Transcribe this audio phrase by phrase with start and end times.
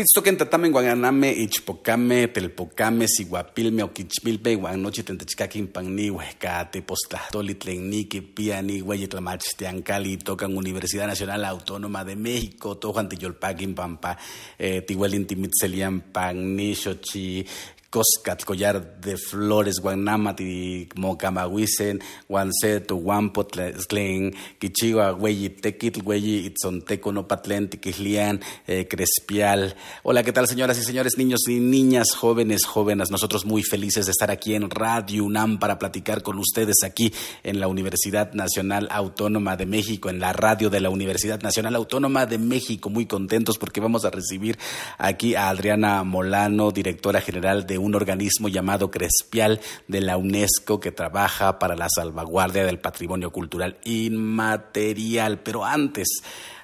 [0.00, 10.16] Yaritztoquen tatamen guanganame, ichpocame, telpocame, siguapilme, oquichmilpe, guanochi tentechcaquin panni, huescate, postlahtoli, tlenniqui, piani, hueyitlamachtiancali,
[10.24, 14.16] tocan Universidad Nacional Autónoma de México, tojan tiyolpaquin pampa,
[14.58, 17.44] eh, tihuelin timitzelian panni, xochi,
[17.90, 28.40] Coscat, collar de flores, guanamati, mocamahuisen, guanceto, guampotlen, quichigua, güey, tequitl, güey, itzonteco, nopatlen, tiquislian,
[28.68, 29.74] eh, crespial.
[30.04, 33.10] Hola, ¿qué tal, señoras y señores, niños y niñas, jóvenes, jóvenes?
[33.10, 37.12] Nosotros muy felices de estar aquí en Radio UNAM para platicar con ustedes aquí
[37.42, 42.26] en la Universidad Nacional Autónoma de México, en la radio de la Universidad Nacional Autónoma
[42.26, 42.88] de México.
[42.88, 44.60] Muy contentos porque vamos a recibir
[44.96, 50.92] aquí a Adriana Molano, directora general de un organismo llamado Crespial de la UNESCO que
[50.92, 55.40] trabaja para la salvaguardia del patrimonio cultural inmaterial.
[55.40, 56.08] Pero antes,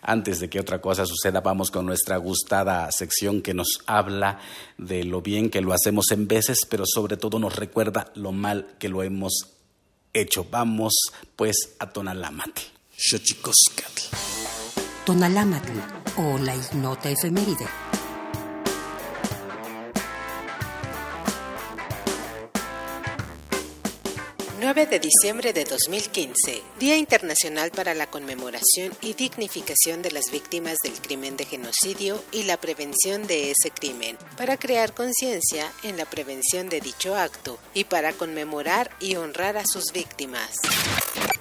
[0.03, 4.39] antes de que otra cosa suceda, vamos con nuestra gustada sección que nos habla
[4.79, 8.69] de lo bien que lo hacemos en veces, pero sobre todo nos recuerda lo mal
[8.79, 9.57] que lo hemos
[10.13, 10.47] hecho.
[10.51, 10.95] Vamos
[11.35, 12.63] pues a Tonalámatl.
[12.97, 14.17] Xochicoscatl.
[15.05, 15.79] Tonalámatl
[16.17, 17.67] o la ignota efeméride.
[24.59, 30.79] 9 de diciembre de 2015, Día Internacional para la Conmemoración y Dignificación de las Víctimas
[30.83, 36.07] del Crimen de Genocidio y la Prevención de ese crimen, para crear conciencia en la
[36.07, 40.53] prevención de dicho acto y para conmemorar y honrar a sus víctimas.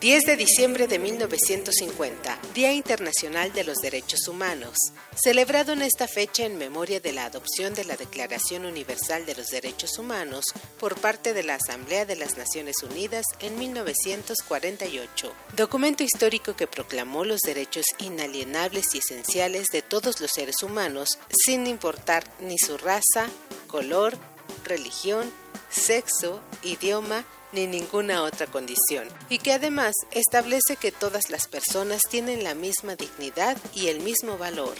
[0.01, 4.77] 10 de diciembre de 1950, Día Internacional de los Derechos Humanos,
[5.15, 9.47] celebrado en esta fecha en memoria de la adopción de la Declaración Universal de los
[9.47, 10.45] Derechos Humanos
[10.79, 13.04] por parte de la Asamblea de las Naciones Unidas
[13.39, 20.63] en 1948, documento histórico que proclamó los derechos inalienables y esenciales de todos los seres
[20.63, 23.29] humanos, sin importar ni su raza,
[23.67, 24.17] color,
[24.63, 25.31] religión,
[25.69, 32.43] sexo, idioma, ni ninguna otra condición, y que además establece que todas las personas tienen
[32.43, 34.75] la misma dignidad y el mismo valor.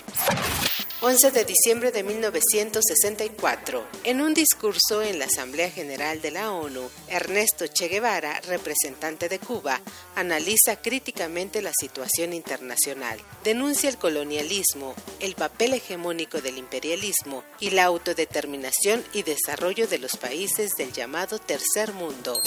[1.02, 3.86] 11 de diciembre de 1964.
[4.06, 9.40] En un discurso en la Asamblea General de la ONU, Ernesto Che Guevara, representante de
[9.40, 9.82] Cuba,
[10.16, 17.84] analiza críticamente la situación internacional, denuncia el colonialismo, el papel hegemónico del imperialismo y la
[17.84, 22.42] autodeterminación y desarrollo de los países del llamado Tercer Mundo.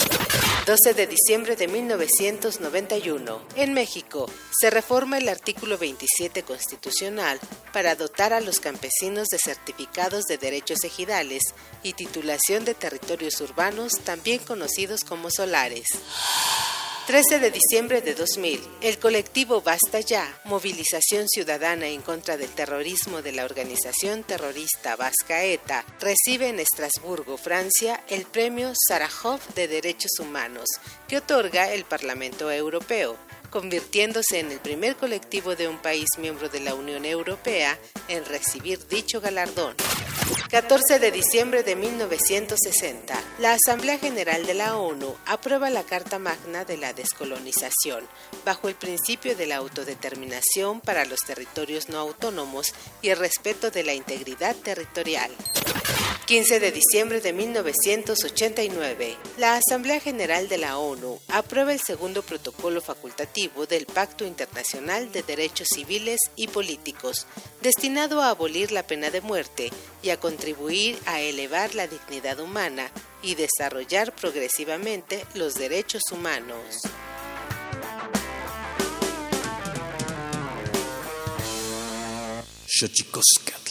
[0.69, 3.41] 12 de diciembre de 1991.
[3.55, 7.39] En México, se reforma el artículo 27 constitucional
[7.73, 11.41] para dotar a los campesinos de certificados de derechos ejidales
[11.81, 15.87] y titulación de territorios urbanos, también conocidos como solares.
[17.09, 23.23] 13 de diciembre de 2000, el colectivo Basta Ya, movilización ciudadana en contra del terrorismo
[23.23, 30.19] de la organización terrorista vasca ETA, recibe en Estrasburgo, Francia, el premio Sarajov de Derechos
[30.19, 30.67] Humanos,
[31.07, 33.17] que otorga el Parlamento Europeo
[33.49, 38.87] convirtiéndose en el primer colectivo de un país miembro de la Unión Europea en recibir
[38.87, 39.75] dicho galardón.
[40.49, 46.65] 14 de diciembre de 1960, la Asamblea General de la ONU aprueba la Carta Magna
[46.65, 48.07] de la Descolonización,
[48.45, 53.83] bajo el principio de la autodeterminación para los territorios no autónomos y el respeto de
[53.83, 55.31] la integridad territorial.
[56.29, 62.81] 15 de diciembre de 1989, la Asamblea General de la ONU aprueba el segundo protocolo
[62.81, 67.25] facultativo del Pacto Internacional de Derechos Civiles y Políticos,
[67.63, 69.71] destinado a abolir la pena de muerte
[70.03, 72.91] y a contribuir a elevar la dignidad humana
[73.23, 76.83] y desarrollar progresivamente los derechos humanos.
[82.67, 83.68] Xochicoscatl.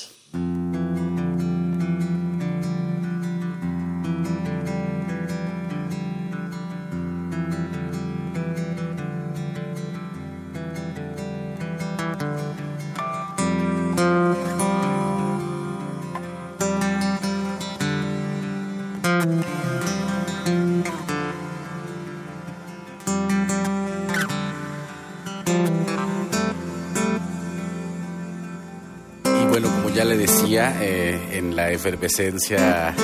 [30.80, 32.94] Eh, en la efervescencia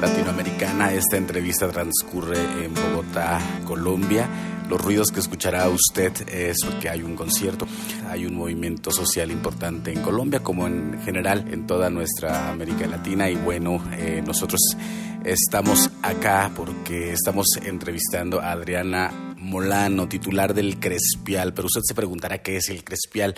[0.00, 4.28] latinoamericana, esta entrevista transcurre en Bogotá, Colombia.
[4.68, 7.66] Los ruidos que escuchará usted es porque hay un concierto,
[8.08, 13.28] hay un movimiento social importante en Colombia, como en general en toda nuestra América Latina.
[13.30, 14.60] Y bueno, eh, nosotros
[15.24, 19.23] estamos acá porque estamos entrevistando a Adriana
[19.54, 23.36] Molano, titular del Crespial, pero usted se preguntará qué es el Crespial.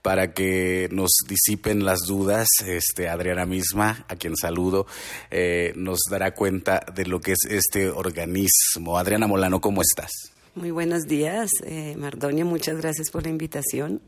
[0.00, 4.86] Para que nos disipen las dudas, este, Adriana misma, a quien saludo,
[5.30, 8.96] eh, nos dará cuenta de lo que es este organismo.
[8.96, 10.10] Adriana Molano, ¿cómo estás?
[10.54, 14.00] Muy buenos días, eh, Mardonio, muchas gracias por la invitación.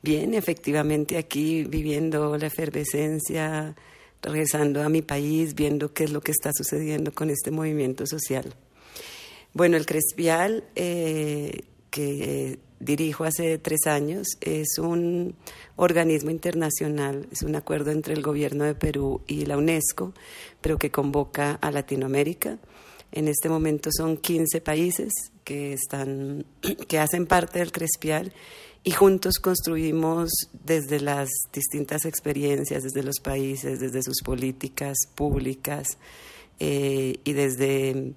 [0.00, 3.76] Bien, efectivamente aquí viviendo la efervescencia,
[4.22, 8.54] regresando a mi país, viendo qué es lo que está sucediendo con este movimiento social.
[9.56, 15.34] Bueno, el Crespial, eh, que dirijo hace tres años, es un
[15.76, 20.12] organismo internacional, es un acuerdo entre el gobierno de Perú y la UNESCO,
[20.60, 22.58] pero que convoca a Latinoamérica.
[23.12, 25.10] En este momento son 15 países
[25.42, 26.44] que, están,
[26.86, 28.34] que hacen parte del Crespial
[28.84, 35.96] y juntos construimos desde las distintas experiencias, desde los países, desde sus políticas públicas
[36.60, 38.12] eh, y desde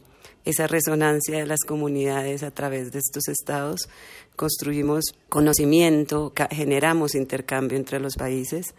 [0.45, 3.89] esa resonancia de las comunidades a través de estos estados,
[4.35, 8.73] construimos conocimiento, generamos intercambio entre los países.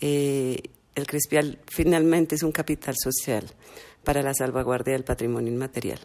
[0.00, 0.60] Eh,
[0.94, 3.46] el Crespial finalmente es un capital social
[4.02, 6.00] para la salvaguardia del patrimonio inmaterial.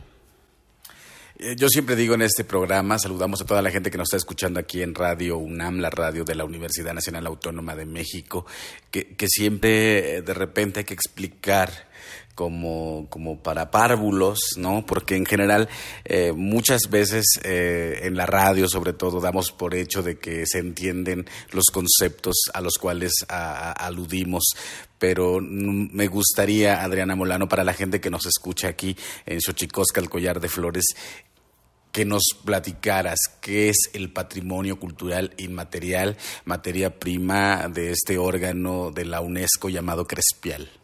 [1.44, 4.18] Eh, yo siempre digo en este programa, saludamos a toda la gente que nos está
[4.18, 8.46] escuchando aquí en Radio UNAM, la radio de la Universidad Nacional Autónoma de México,
[8.92, 11.90] que, siempre eh, de repente hay que explicar
[12.36, 14.86] como, como para párvulos, ¿no?
[14.86, 15.70] Porque en general
[16.06, 20.60] eh, muchas veces eh, en la radio sobre todo damos por hecho de que se
[20.60, 24.44] entienden los conceptos a los cuales aludimos,
[24.98, 28.96] pero me gustaría, Adriana Molano, para la gente que nos escucha aquí
[29.26, 30.86] en Xochicosca, el collar de flores,
[31.92, 39.06] que nos platicaras qué es el patrimonio cultural inmaterial, materia prima de este órgano de
[39.06, 40.81] la UNESCO llamado Crespial.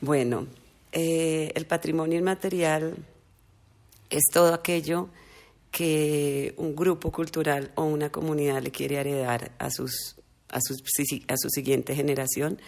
[0.00, 0.46] Bueno,
[0.92, 2.96] eh, el patrimonio inmaterial
[4.10, 5.08] es todo aquello
[5.70, 10.16] que un grupo cultural o una comunidad le quiere heredar a, sus,
[10.48, 10.78] a, sus,
[11.28, 12.58] a su siguiente generación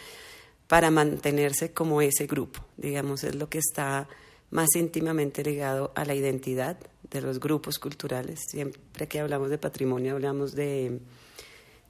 [0.66, 2.60] para mantenerse como ese grupo.
[2.76, 4.08] Digamos, es lo que está
[4.50, 6.78] más íntimamente ligado a la identidad
[7.10, 8.40] de los grupos culturales.
[8.50, 11.00] Siempre que hablamos de patrimonio hablamos de,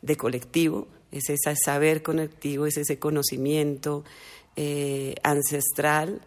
[0.03, 4.05] de colectivo, es ese saber colectivo, es ese conocimiento,
[4.57, 6.21] eh, ancestral,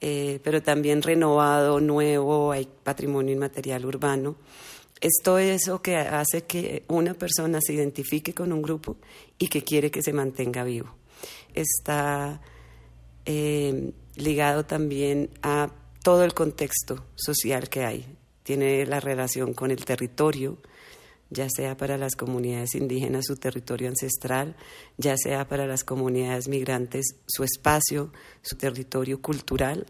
[0.00, 4.36] eh, pero también renovado, nuevo, hay patrimonio inmaterial urbano.
[5.00, 8.96] Es todo eso que hace que una persona se identifique con un grupo
[9.38, 10.94] y que quiere que se mantenga vivo.
[11.54, 12.40] Está
[13.26, 15.70] eh, ligado también a
[16.02, 18.06] todo el contexto social que hay.
[18.42, 20.58] Tiene la relación con el territorio,
[21.30, 24.56] ya sea para las comunidades indígenas su territorio ancestral,
[24.96, 28.12] ya sea para las comunidades migrantes su espacio,
[28.42, 29.86] su territorio cultural,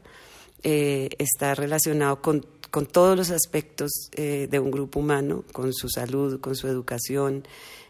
[0.63, 2.47] eh, está relacionado con,
[2.91, 7.47] todos los aspectos eh, de un grupo humano, con su salud, con su educación,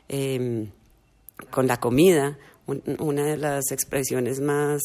[0.08, 0.70] em,
[1.50, 2.38] con la comida.
[2.66, 4.80] una de las expresiones más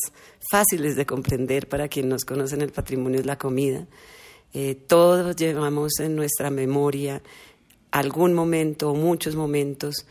[0.51, 3.87] fáciles de comprender para quien nos conoce el patrimonio es la comida.
[4.53, 7.21] Eh, todos llevamos en nuestra memoria
[7.91, 10.05] algún momento o muchos momentos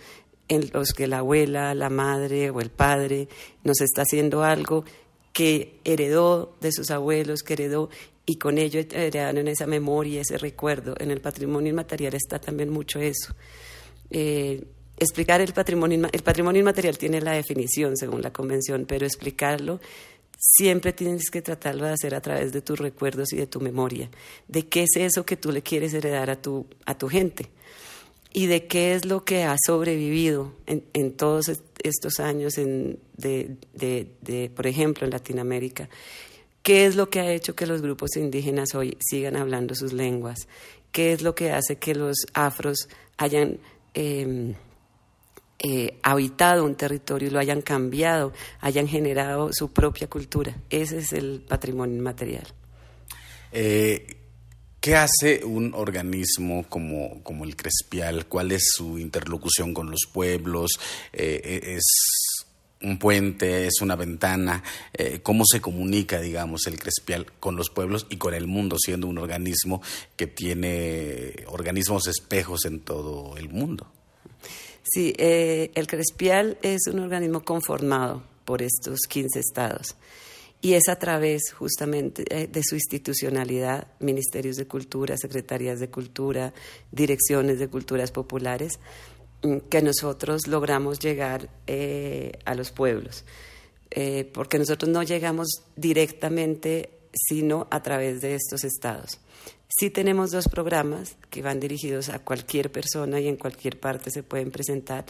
[0.48, 3.28] en los que la abuela, la madre o el padre
[3.64, 4.84] nos está haciendo algo
[5.32, 7.90] que heredó de sus abuelos, que heredó
[8.26, 10.94] y con ello heredaron esa memoria, ese recuerdo.
[10.98, 13.34] En el patrimonio inmaterial está también mucho eso.
[14.10, 14.64] Eh,
[14.98, 19.80] explicar el patrimonio, el patrimonio inmaterial tiene la definición según la convención, pero explicarlo
[20.38, 24.08] siempre tienes que tratarlo de hacer a través de tus recuerdos y de tu memoria,
[24.46, 27.50] de qué es eso que tú le quieres heredar a tu, a tu gente
[28.38, 31.50] y de qué es lo que ha sobrevivido en, todos
[31.82, 35.88] estos años, en, de, de, de, por ejemplo, en Latinoamérica.
[36.62, 40.46] ¿Qué es lo que ha hecho que los grupos indígenas hoy sigan hablando sus lenguas?
[40.92, 43.58] ¿Qué es lo que hace que los afros hayan
[43.94, 44.54] eh,
[45.58, 50.54] eh, habitado un territorio y lo hayan cambiado, hayan generado su propia cultura.
[50.70, 52.46] Ese es el patrimonio inmaterial.
[53.50, 54.17] Eh,
[54.80, 58.26] ¿Qué hace un organismo como, como el Crespial?
[58.26, 60.72] ¿Cuál es su interlocución con los pueblos?
[61.12, 62.46] Eh, ¿Es
[62.80, 63.66] un puente?
[63.66, 64.62] ¿Es una ventana?
[65.24, 69.18] ¿Cómo se comunica, digamos, el Crespial con los pueblos y con el mundo, siendo un
[69.18, 69.82] organismo
[70.16, 73.90] que tiene organismos espejos en todo el mundo?
[74.90, 79.96] Sí, eh, el Crespial es un organismo conformado por estos 15 estados
[80.60, 86.52] y es a través justamente eh, de su institucionalidad, ministerios de cultura, secretarías de cultura,
[86.90, 88.80] direcciones de culturas populares,
[89.42, 93.24] mm, que nosotros logramos llegar eh, a los pueblos.
[94.34, 99.18] porque nosotros no llegamos directamente sino a través de estos estados.
[99.68, 104.22] Sí tenemos dos programas que van dirigidos a cualquier persona y en cualquier parte se
[104.22, 105.04] pueden presentar.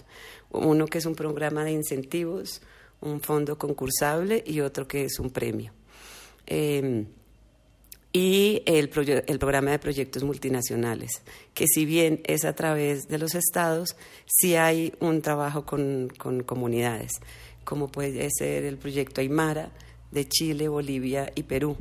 [0.51, 2.61] Uno que es un programa de incentivos,
[3.01, 5.73] un fondo concursable y otro que es un premio.
[6.47, 7.05] Eh,
[8.13, 8.91] y el,
[9.27, 14.57] el, programa de proyectos multinacionales, que si bien es a través de los estados, sí
[14.57, 17.13] hay un trabajo con, con comunidades,
[17.65, 19.71] como puede ser el proyecto Aymara
[20.11, 21.77] de Chile, Bolivia y Perú,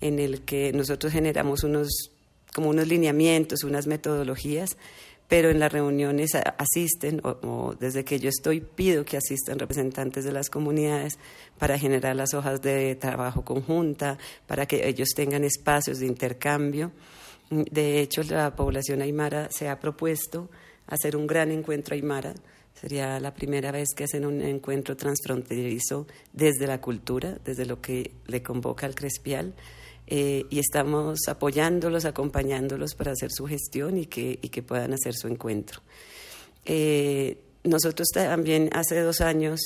[0.00, 2.12] en el que nosotros generamos unos
[2.54, 4.76] como unos lineamientos, unas metodologías,
[5.28, 10.32] pero en las reuniones asisten, o, desde que yo estoy pido que asistan representantes de
[10.32, 11.18] las comunidades
[11.58, 16.92] para generar las hojas de trabajo conjunta, para que ellos tengan espacios de intercambio.
[17.50, 20.50] De hecho, la población aymara se ha propuesto
[20.86, 22.34] hacer un gran encuentro aymara.
[22.80, 28.12] Sería la primera vez que hacen un encuentro transfronterizo desde la cultura, desde lo que
[28.26, 29.54] le convoca al Crespial
[30.06, 35.14] eh, y estamos apoyándolos, acompañándolos para hacer su gestión y que, y que puedan hacer
[35.14, 35.80] su encuentro.
[36.64, 39.60] Eh, nosotros también hace dos años,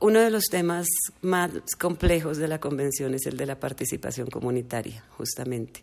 [0.00, 0.86] uno de los temas
[1.20, 5.82] más complejos de la convención es el de la participación comunitaria, justamente,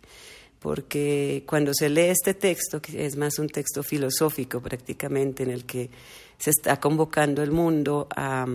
[0.68, 5.64] porque cuando se lee este texto, que es más un texto filosófico prácticamente, en el
[5.64, 5.90] que
[6.38, 8.46] se está convocando el mundo a...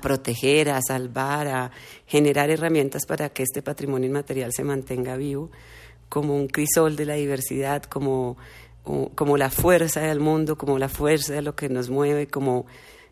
[0.00, 1.70] Proteger, a salvar, a
[2.06, 5.50] generar herramientas para que este patrimonio inmaterial se mantenga vivo
[6.08, 8.38] como un crisol de la diversidad, como,
[9.14, 12.64] como la fuerza del mundo, como la fuerza de lo que nos mueve, como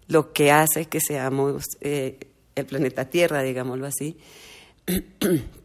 [0.09, 2.19] lo que hace que seamos eh,
[2.55, 4.17] el planeta Tierra, digámoslo así,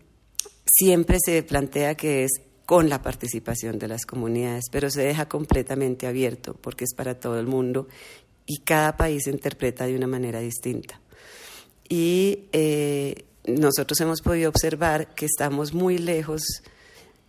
[0.77, 2.31] siempre se plantea que es
[2.65, 7.39] con la participación de las comunidades, pero se deja completamente abierto porque es para todo
[7.39, 7.87] el mundo
[8.45, 10.99] y cada país interpreta de una manera distinta.
[11.87, 16.41] Y eh, nosotros hemos podido observar que estamos muy lejos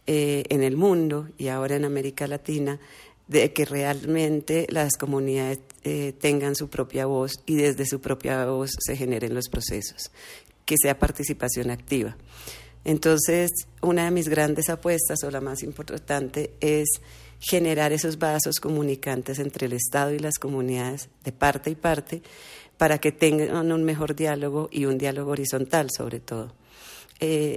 [0.07, 2.81] eh, en el mundo y ahora en América Latina
[3.29, 8.71] de que realmente las comunidades eh, tengan su propia voz y desde su propia voz
[8.79, 10.11] se generen los procesos,
[10.65, 12.17] que sea participación activa.
[12.87, 13.51] Entonces,
[13.83, 16.87] una de mis grandes apuestas o la más importante es
[17.41, 22.23] generar esos vasos comunicantes entre el Estado y las comunidades de parte y parte
[22.77, 26.55] para que tengan un mejor diálogo y un diálogo horizontal sobre todo.
[27.19, 27.57] Eh,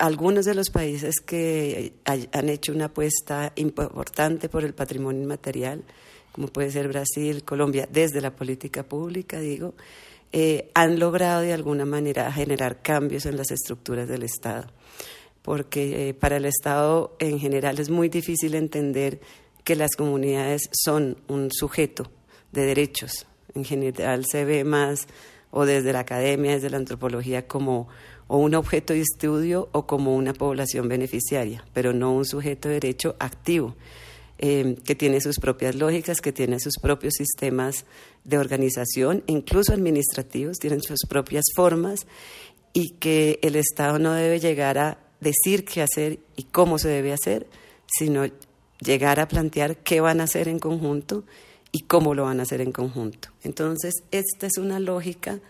[0.00, 5.84] algunos de los países que han hecho una apuesta importante por el patrimonio inmaterial,
[6.36, 9.74] como puede ser Brasil, Colombia, desde la política pública, digo,
[10.32, 14.68] eh, han logrado de alguna manera generar cambios en las estructuras del Estado
[15.46, 19.20] porque eh, para el Estado en general es muy difícil entender
[19.62, 22.10] que las comunidades son un sujeto
[22.50, 23.28] de derechos.
[23.54, 25.06] En general se ve más,
[25.52, 27.86] o desde la academia, desde la antropología, como
[28.26, 32.80] o un objeto de estudio o como una población beneficiaria, pero no un sujeto de
[32.80, 33.76] derecho activo,
[34.38, 37.84] eh, que tiene sus propias lógicas, que tiene sus propios sistemas
[38.24, 42.06] de organización, incluso administrativos, tienen sus propias formas
[42.72, 47.12] y que el Estado no debe llegar a decir qué hacer y cómo se debe
[47.12, 47.46] hacer,
[47.86, 48.26] sino
[48.80, 51.24] llegar a plantear qué van a hacer en conjunto
[51.72, 53.28] y cómo lo van a hacer en conjunto.
[53.42, 55.40] Entonces, esta es una lógica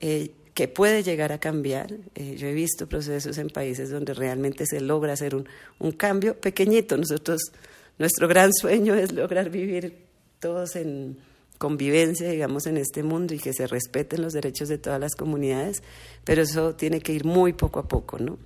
[0.00, 1.94] eh, que puede llegar a cambiar.
[2.14, 5.48] Eh, yo he visto procesos en países donde realmente se logra hacer un,
[5.78, 6.96] un cambio pequeñito.
[6.96, 7.40] Nosotros,
[7.98, 10.06] nuestro gran sueño es lograr vivir
[10.38, 11.18] todos en
[11.58, 15.82] convivencia, digamos, en este mundo y que se respeten los derechos de todas las comunidades,
[16.24, 18.38] pero eso tiene que ir muy poco a poco, ¿no?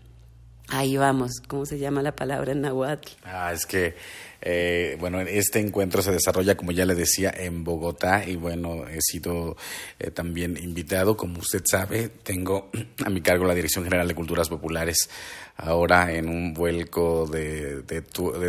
[0.73, 3.13] Ahí vamos, ¿cómo se llama la palabra en Nahuatl?
[3.25, 3.95] Ah, es que,
[4.41, 9.03] eh, bueno, este encuentro se desarrolla, como ya le decía, en Bogotá y bueno, he
[9.03, 9.55] sido
[9.99, 12.71] eh, también invitado, como usted sabe, tengo
[13.05, 15.11] a mi cargo la Dirección General de Culturas Populares,
[15.59, 18.01] ahora en un vuelco de, de,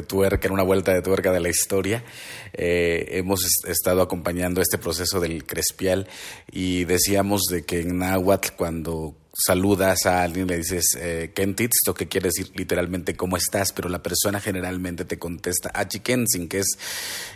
[0.03, 2.05] tuerca, en una vuelta de tuerca de la historia.
[2.53, 6.07] Eh, hemos estado acompañando este proceso del Crespial
[6.49, 12.07] y decíamos de que en Nahuatl, cuando saludas a alguien, le dices eh, esto que
[12.07, 16.77] quiere decir literalmente cómo estás, pero la persona generalmente te contesta Achikensin, que es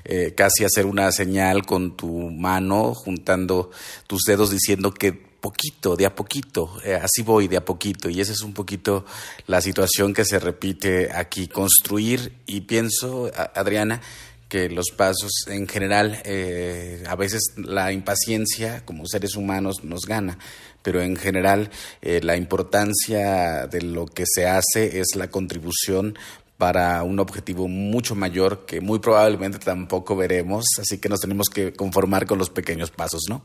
[0.05, 3.71] eh, casi hacer una señal con tu mano, juntando
[4.05, 8.21] tus dedos diciendo que poquito, de a poquito, eh, así voy, de a poquito, y
[8.21, 9.05] esa es un poquito
[9.47, 14.01] la situación que se repite aquí, construir, y pienso, Adriana,
[14.49, 20.37] que los pasos en general, eh, a veces la impaciencia como seres humanos nos gana,
[20.87, 21.69] pero en general
[22.01, 26.17] eh, la importancia de lo que se hace es la contribución
[26.57, 31.73] para un objetivo mucho mayor que muy probablemente tampoco veremos, así que nos tenemos que
[31.73, 33.43] conformar con los pequeños pasos, ¿no?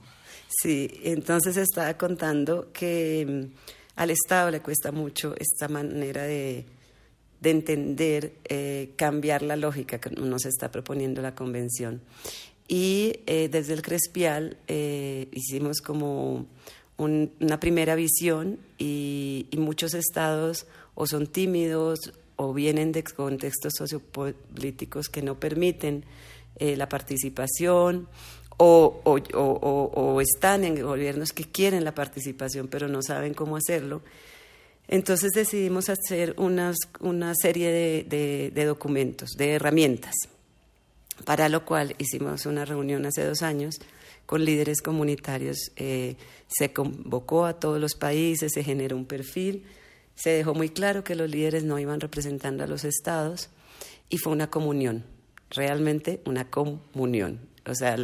[0.62, 3.56] Sí, entonces estaba contando que mm,
[3.96, 6.64] al Estado le cuesta mucho esta manera de,
[7.40, 12.02] de entender, eh, cambiar la lógica que nos está proponiendo la convención.
[12.68, 16.46] Y eh, desde el Crespial hicimos como
[17.02, 25.08] un- una primera visión y, muchos estados o son tímidos o vienen de contextos sociopolíticos
[25.08, 26.04] que no permiten
[26.56, 28.08] eh, la participación
[28.58, 34.02] o, están en gobiernos que quieren la participación pero no saben cómo hacerlo.
[34.88, 37.70] Entonces decidimos hacer unas- una serie
[38.04, 40.14] de documentos, de herramientas,
[41.24, 43.76] para lo cual hicimos una reunión hace dos años
[44.32, 45.72] con líderes comunitarios.
[45.76, 46.16] Eh,
[46.48, 49.66] se convocó a todos los países, se generó un perfil,
[50.14, 53.50] se dejó muy claro que los líderes no iban representando a los estados
[54.08, 55.04] y fue una comunión,
[55.50, 57.40] realmente una comunión.
[57.66, 57.98] O sea,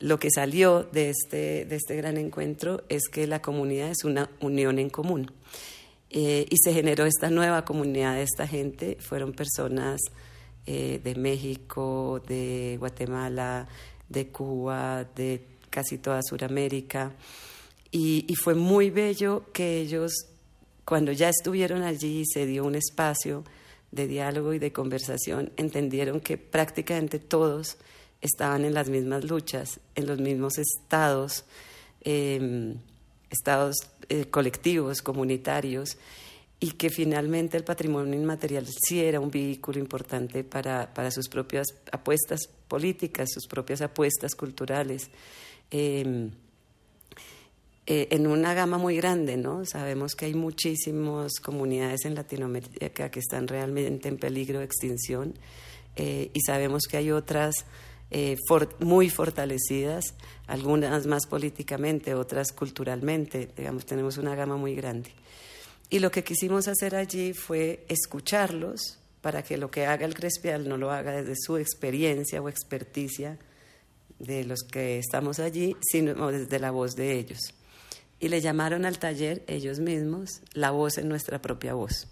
[0.00, 4.30] lo que salió de este, de este gran encuentro es que la comunidad es una
[4.40, 5.30] unión en común.
[6.10, 8.96] Eh, y se generó esta nueva comunidad de esta gente.
[8.98, 10.00] Fueron personas
[10.66, 13.68] eh, de México, de Guatemala,
[14.08, 17.12] de Cuba, de casi toda Sudamérica.
[17.90, 20.12] Y, fue muy bello que ellos,
[20.84, 23.44] cuando ya estuvieron allí y se dio un espacio
[23.92, 27.76] de diálogo y de conversación, entendieron que prácticamente todos
[28.20, 31.44] estaban en las mismas luchas, en los mismos estados,
[32.00, 32.74] eh,
[33.30, 33.76] estados
[34.08, 35.96] eh, colectivos, comunitarios,
[36.64, 41.66] y que finalmente el patrimonio inmaterial sí era un vehículo importante para, para sus propias
[41.92, 45.10] apuestas políticas, sus propias apuestas culturales.
[45.70, 46.30] Eh,
[47.86, 49.66] eh, en una gama muy grande, ¿no?
[49.66, 55.34] Sabemos que hay muchísimas comunidades en Latinoamérica que están realmente en peligro de extinción
[55.94, 57.66] eh, y sabemos que hay otras
[58.10, 58.38] eh,
[58.80, 60.14] muy fortalecidas,
[60.46, 65.10] algunas más políticamente, otras culturalmente, digamos, tenemos una gama muy grande.
[65.90, 70.68] Y lo que quisimos hacer allí fue escucharlos para que lo que haga el Crespial
[70.68, 73.38] no lo haga desde su experiencia o experticia
[74.18, 77.40] de los que estamos allí, sino desde la voz de ellos.
[78.20, 82.08] Y le llamaron al taller ellos mismos la voz en nuestra propia voz.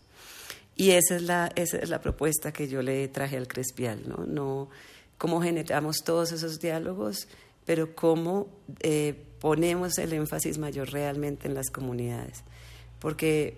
[0.74, 4.24] Y esa es la, esa es la propuesta que yo le traje al Crespial, ¿no?
[4.26, 4.70] no
[5.18, 7.28] cómo generamos todos esos diálogos,
[7.64, 8.48] pero cómo
[8.80, 12.42] eh, ponemos el énfasis mayor realmente en las comunidades.
[13.02, 13.56] Porque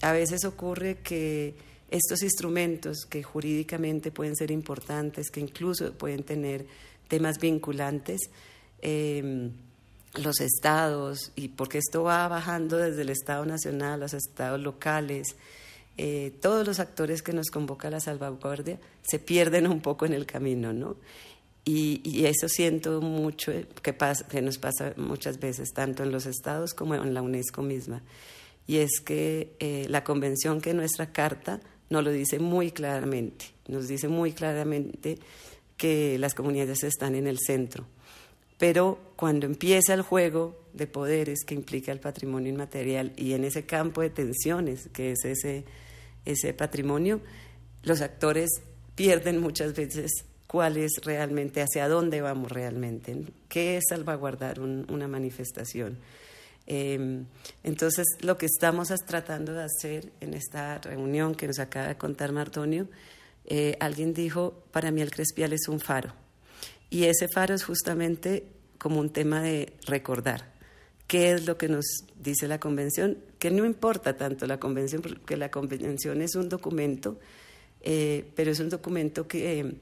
[0.00, 1.54] a veces ocurre que
[1.90, 6.66] estos instrumentos que jurídicamente pueden ser importantes, que incluso pueden tener
[7.06, 8.30] temas vinculantes,
[8.80, 9.50] eh,
[10.14, 15.36] los estados, y porque esto va bajando desde el Estado Nacional los estados locales,
[15.98, 20.24] eh, todos los actores que nos convoca la salvaguardia se pierden un poco en el
[20.24, 20.96] camino, ¿no?
[21.66, 26.24] Y, y eso siento mucho que, pasa, que nos pasa muchas veces, tanto en los
[26.24, 28.00] estados como en la UNESCO misma.
[28.66, 33.88] Y es que eh, la convención que nuestra carta nos lo dice muy claramente, nos
[33.88, 35.18] dice muy claramente
[35.76, 37.86] que las comunidades están en el centro.
[38.58, 43.64] Pero cuando empieza el juego de poderes que implica el patrimonio inmaterial y en ese
[43.64, 45.64] campo de tensiones que es ese,
[46.24, 47.20] ese patrimonio,
[47.82, 48.50] los actores
[48.94, 50.10] pierden muchas veces
[50.46, 55.96] cuál es realmente, hacia dónde vamos realmente, qué es salvaguardar un- una manifestación.
[56.66, 57.24] Eh,
[57.64, 62.32] entonces, lo que estamos tratando de hacer en esta reunión que nos acaba de contar
[62.32, 62.88] Martonio,
[63.44, 66.12] eh, alguien dijo, para mí el Crespial es un faro.
[66.90, 68.46] Y ese faro es justamente
[68.78, 70.52] como un tema de recordar.
[71.06, 71.84] ¿Qué es lo que nos
[72.16, 73.18] dice la convención?
[73.38, 77.18] Que no importa tanto la convención, porque la convención es un documento,
[77.80, 79.74] eh, pero es un documento que,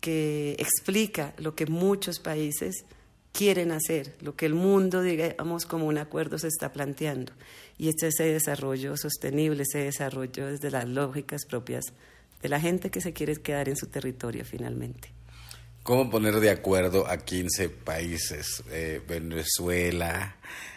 [0.00, 2.84] que explica lo que muchos países
[3.32, 7.32] quieren hacer, lo que el mundo, digamos, como un acuerdo se está planteando.
[7.78, 11.86] Y este es ese desarrollo sostenible, ese desarrollo desde las lógicas propias
[12.42, 15.12] de la gente que se quiere quedar en su territorio finalmente.
[15.82, 18.62] ¿Cómo poner de acuerdo a 15 países?
[18.70, 20.36] Eh, Venezuela,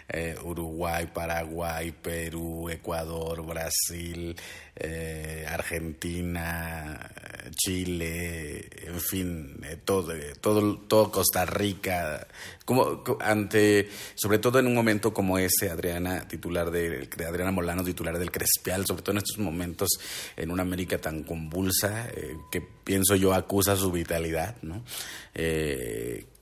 [0.09, 4.35] eh, Uruguay, Paraguay, Perú, Ecuador, Brasil,
[4.75, 12.27] eh, Argentina, eh, Chile, en fin, todo, todo, todo Costa Rica.
[12.65, 17.51] ¿Cómo, co- ante, sobre todo en un momento como ese, Adriana, titular de, de Adriana
[17.51, 19.89] Molano, titular del Crespial, sobre todo en estos momentos
[20.35, 22.07] en una América tan convulsa,
[22.51, 24.83] que pienso yo acusa su vitalidad, ¿no?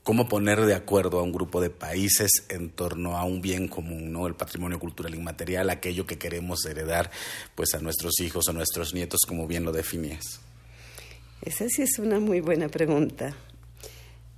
[0.04, 4.12] Cómo poner de acuerdo a un grupo de países en torno a un bien común,
[4.12, 4.28] ¿no?
[4.28, 7.10] El patrimonio cultural inmaterial, aquello que queremos heredar
[7.56, 10.40] pues a nuestros hijos o nuestros nietos, como bien lo definías.
[11.42, 13.34] Esa sí es una muy buena pregunta.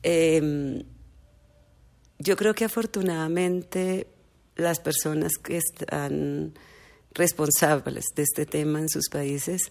[0.03, 0.83] Eh,
[2.19, 4.07] yo creo que afortunadamente
[4.57, 6.55] las personas que están
[7.13, 9.71] responsables de este tema en sus países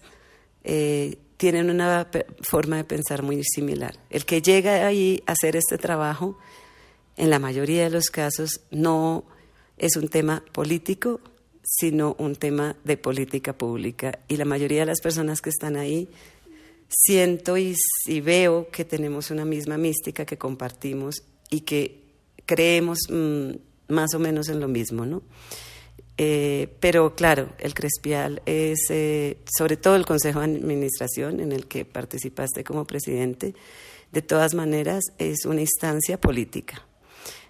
[0.64, 2.08] eh, tienen una
[2.40, 3.98] forma de pensar muy similar.
[4.10, 6.38] El que llega ahí a hacer este trabajo,
[7.16, 9.24] en la mayoría de los casos, no
[9.78, 11.20] es un tema político,
[11.62, 14.20] sino un tema de política pública.
[14.28, 16.08] Y la mayoría de las personas que están ahí
[16.88, 17.74] siento y,
[18.22, 22.02] veo que tenemos una misma mística que compartimos y que
[22.44, 23.50] creemos mm,
[23.88, 25.22] más o menos en lo mismo, ¿no?
[26.18, 31.66] Eh, pero claro, el Crespial es, eh, sobre todo el Consejo de Administración en el
[31.66, 33.54] que participaste como presidente,
[34.12, 36.86] de todas maneras es una instancia política.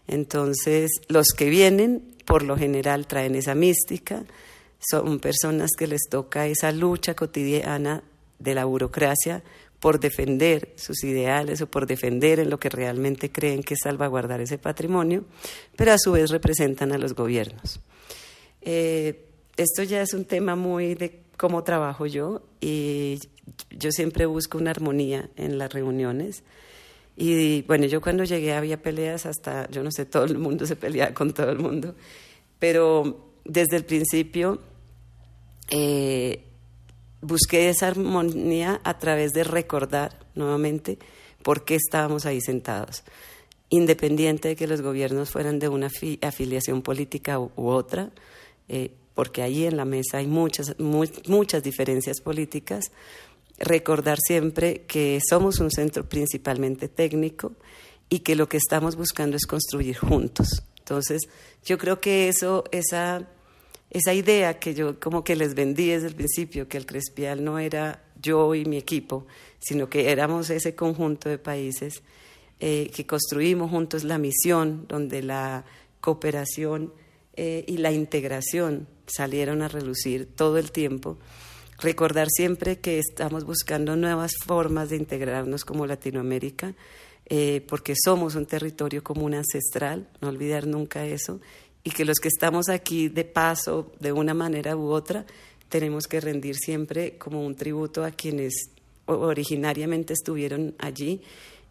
[0.09, 4.25] Entonces, los que vienen, por lo general, traen esa mística,
[4.81, 8.03] son personas que les toca esa lucha cotidiana
[8.39, 9.43] de la burocracia
[9.81, 14.41] por defender sus ideales o por defender en lo que realmente creen que es salvaguardar
[14.41, 15.25] ese patrimonio,
[15.77, 17.81] pero a su vez representan a los gobiernos.
[18.67, 23.21] Eh, esto ya es un tema muy de cómo trabajo yo y
[23.71, 26.43] yo siempre busco una armonía en las reuniones.
[27.17, 30.75] Y bueno, yo cuando llegué había peleas hasta, yo no sé, todo el mundo se
[30.75, 31.95] peleaba con todo el mundo,
[32.59, 34.61] pero desde el principio
[35.71, 36.43] eh,
[37.23, 40.99] busqué esa armonía a través de recordar nuevamente
[41.43, 43.05] por qué estábamos ahí sentados,
[43.71, 45.89] independiente de que los gobiernos fueran de una
[46.23, 48.11] afiliación política u otra
[48.69, 52.93] eh, porque ahí en la mesa hay muchas, muchas diferencias políticas,
[53.59, 57.53] recordar siempre que somos un centro principalmente técnico
[58.09, 60.63] y que lo que estamos buscando es construir juntos.
[60.79, 61.23] Entonces,
[61.65, 63.27] yo creo que eso, esa,
[63.91, 67.59] esa idea que yo como que les vendí desde el principio, que el Crespial no
[67.59, 69.27] era yo y mi equipo,
[69.59, 72.03] sino que éramos ese conjunto de países
[72.61, 75.65] eh, que construimos juntos la misión, donde la
[76.01, 76.93] cooperación
[77.37, 81.18] eh, y la integración salieron a relucir todo el tiempo.
[81.79, 86.75] Recordar siempre que estamos buscando nuevas formas de integrarnos como Latinoamérica,
[87.29, 91.40] eh, porque somos un territorio común ancestral, no olvidar nunca eso,
[91.85, 95.27] y que los que estamos aquí de paso, de una manera u otra,
[95.68, 98.70] tenemos que rendir siempre como un tributo a quienes
[99.07, 101.20] originariamente estuvieron allí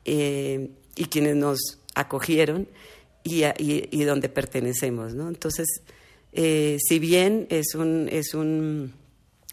[0.06, 2.68] eh, y quienes nos acogieron
[3.26, 5.16] y, donde pertenecemos.
[5.16, 5.28] ¿no?
[5.28, 5.68] Entonces,
[6.32, 8.94] eh, si bien es un, es un,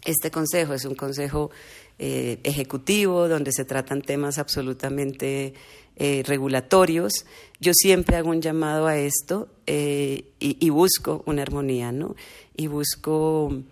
[0.05, 1.51] este consejo es un consejo
[1.99, 5.55] eh, ejecutivo donde se tratan temas absolutamente
[5.97, 7.25] eh, regulatorios,
[7.61, 12.15] yo siempre hago un llamado a esto y, busco una armonía, ¿no?
[12.57, 13.63] Y busco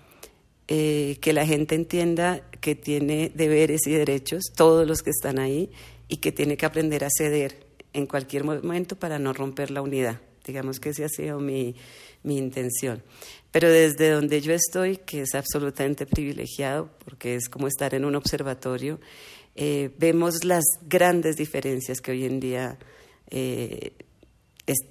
[0.66, 5.68] que la gente entienda que tiene deberes y derechos, todos los que están ahí,
[6.08, 10.20] y que tiene que aprender a ceder en cualquier momento para no romper la unidad.
[10.46, 11.74] Digamos que esa ha sido mi,
[12.22, 13.02] mi intención.
[13.50, 18.14] Pero desde donde yo estoy, que es absolutamente privilegiado, porque es como estar en un
[18.14, 19.00] observatorio,
[19.56, 22.78] eh, vemos las grandes diferencias que hoy en día
[23.30, 23.92] eh,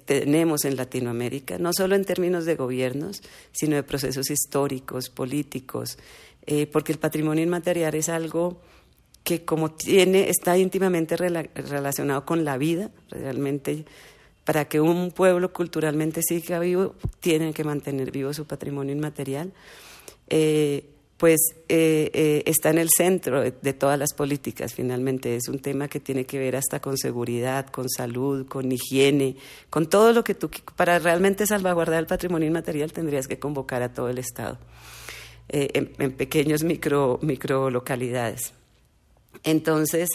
[0.04, 5.98] tenemos en Latinoamérica, no solo en términos de gobiernos, sino de procesos históricos, políticos,
[6.46, 8.60] eh, porque el patrimonio inmaterial es algo
[9.24, 13.84] que como tiene, está íntimamente relacionado con la vida, realmente
[14.44, 19.52] para que un pueblo culturalmente siga vivo, tiene que mantener vivo su patrimonio inmaterial,
[20.28, 20.86] eh,
[21.18, 25.36] pues eh, eh, está en el centro de, todas las políticas, finalmente.
[25.36, 29.36] Es un tema que tiene que ver hasta con seguridad, con salud, con higiene,
[29.68, 33.92] con todo lo que tú, para realmente salvaguardar el patrimonio inmaterial tendrías que convocar a
[33.92, 34.58] todo el Estado,
[35.48, 38.54] en, en, pequeños micro, micro localidades.
[39.44, 40.08] Entonces,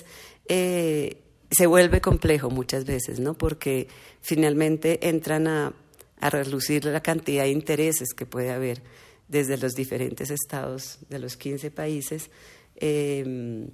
[0.47, 3.35] eh, se vuelve complejo muchas veces, ¿no?
[3.37, 3.87] Porque
[4.21, 5.73] finalmente entran a,
[6.21, 8.81] relucir la cantidad de intereses que puede haber
[9.27, 12.31] desde los diferentes estados de los 15 países.
[12.77, 13.67] Em,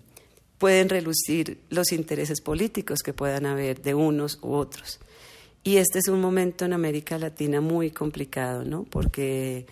[0.57, 4.99] pueden relucir los intereses políticos que puedan haber de unos u otros.
[5.63, 8.83] Y este es un momento en América Latina muy complicado, ¿no?
[8.83, 9.65] Porque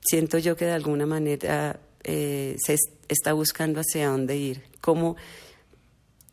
[0.00, 2.76] siento yo que de alguna manera eh, se
[3.08, 4.62] está buscando hacia dónde ir.
[4.80, 5.16] Cómo,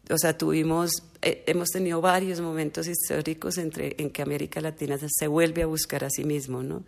[0.09, 5.27] o sea, tuvimos, eh, hemos tenido varios momentos históricos entre, en que América Latina se
[5.27, 6.85] vuelve a buscar a sí mismo, ¿no?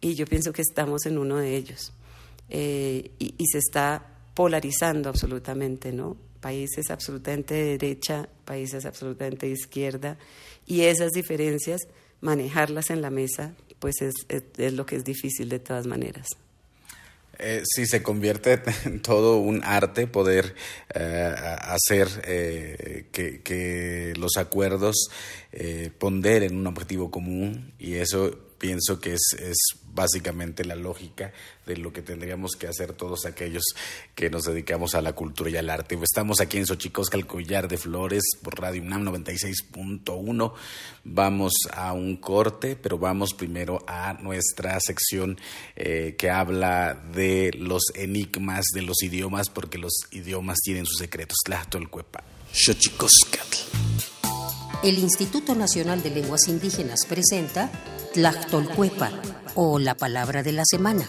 [0.00, 1.92] Y yo pienso que estamos en uno de ellos.
[2.48, 6.16] Eh, y, se está polarizando absolutamente, ¿no?
[6.40, 10.18] Países absolutamente de derecha, países absolutamente de izquierda,
[10.66, 11.82] y esas diferencias,
[12.20, 16.26] manejarlas en la mesa, pues es, es lo que es difícil de todas maneras.
[17.38, 20.54] Eh, sí, se convierte en todo un arte poder
[20.94, 25.08] eh, hacer eh, que, los acuerdos
[25.98, 29.56] ponderen un objetivo común y eso pienso que es, es
[29.92, 31.32] básicamente la lógica
[31.66, 33.64] de lo que tendríamos que hacer todos aquellos
[34.14, 35.98] que nos dedicamos a la cultura y al arte.
[36.00, 40.52] Estamos aquí en Xochicosca, el collar de flores, por Radio UNAM 96.1.
[41.02, 45.40] Vamos a un corte, pero vamos primero a nuestra sección
[45.74, 51.38] eh, que habla de los enigmas de los idiomas, porque los idiomas tienen sus secretos.
[51.44, 52.22] Tlachtolcuepa.
[52.52, 53.56] Xochicoscatl.
[54.84, 57.70] El Instituto Nacional de Lenguas Indígenas presenta
[58.12, 59.10] Tlactolcuepa
[59.54, 61.08] o la palabra de la semana.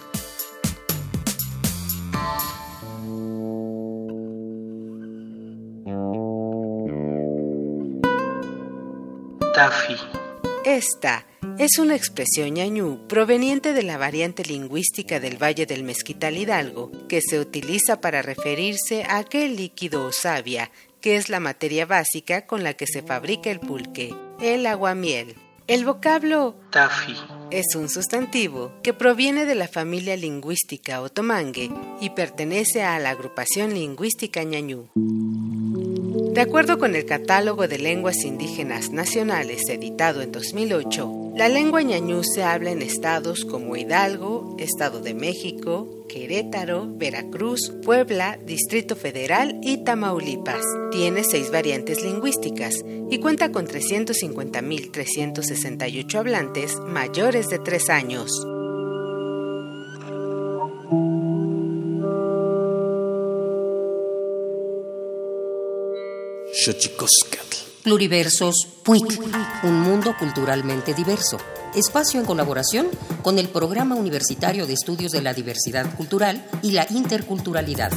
[9.53, 9.97] Tafi.
[10.65, 11.25] Esta
[11.59, 17.19] es una expresión ñañú proveniente de la variante lingüística del Valle del Mezquital Hidalgo, que
[17.21, 22.63] se utiliza para referirse a aquel líquido o savia, que es la materia básica con
[22.63, 25.35] la que se fabrica el pulque, el aguamiel.
[25.73, 27.15] El vocablo Tafi.
[27.49, 33.73] es un sustantivo que proviene de la familia lingüística otomangue y pertenece a la agrupación
[33.73, 34.89] lingüística ñañú.
[36.33, 42.23] De acuerdo con el Catálogo de Lenguas Indígenas Nacionales editado en 2008, la lengua ñañú
[42.23, 49.83] se habla en estados como Hidalgo, Estado de México, Querétaro, Veracruz, Puebla, Distrito Federal y
[49.83, 50.63] Tamaulipas.
[50.91, 58.31] Tiene seis variantes lingüísticas y cuenta con 350.368 hablantes mayores de tres años.
[66.51, 67.83] Xochicoscatl.
[67.83, 69.19] Pluriversos PUIC,
[69.63, 71.37] un mundo culturalmente diverso.
[71.73, 72.89] Espacio en colaboración
[73.23, 77.91] con el Programa Universitario de Estudios de la Diversidad Cultural y la Interculturalidad.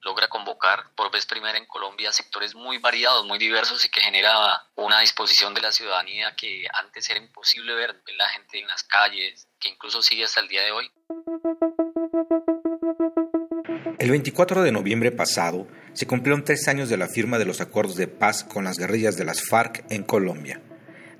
[0.00, 4.66] logra convocar por vez primera en Colombia sectores muy variados, muy diversos y que genera
[4.74, 8.84] una disposición de la ciudadanía que antes era imposible ver, ver la gente en las
[8.84, 10.90] calles, que incluso sigue hasta el día de hoy.
[14.08, 17.94] El 24 de noviembre pasado se cumplieron tres años de la firma de los acuerdos
[17.96, 20.62] de paz con las guerrillas de las FARC en Colombia.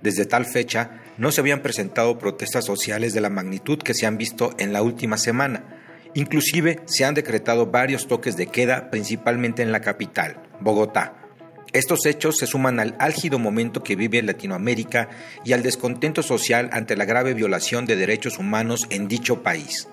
[0.01, 4.17] Desde tal fecha no se habían presentado protestas sociales de la magnitud que se han
[4.17, 5.83] visto en la última semana.
[6.15, 11.29] Inclusive se han decretado varios toques de queda, principalmente en la capital, Bogotá.
[11.75, 15.11] Estos hechos se suman al álgido momento que vive Latinoamérica
[15.45, 19.89] y al descontento social ante la grave violación de derechos humanos en dicho país.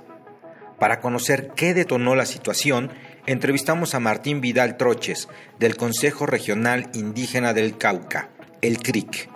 [0.80, 2.92] Para conocer qué detonó la situación,
[3.26, 8.30] entrevistamos a Martín Vidal Troches, del Consejo Regional Indígena del Cauca,
[8.62, 9.30] el CRIC.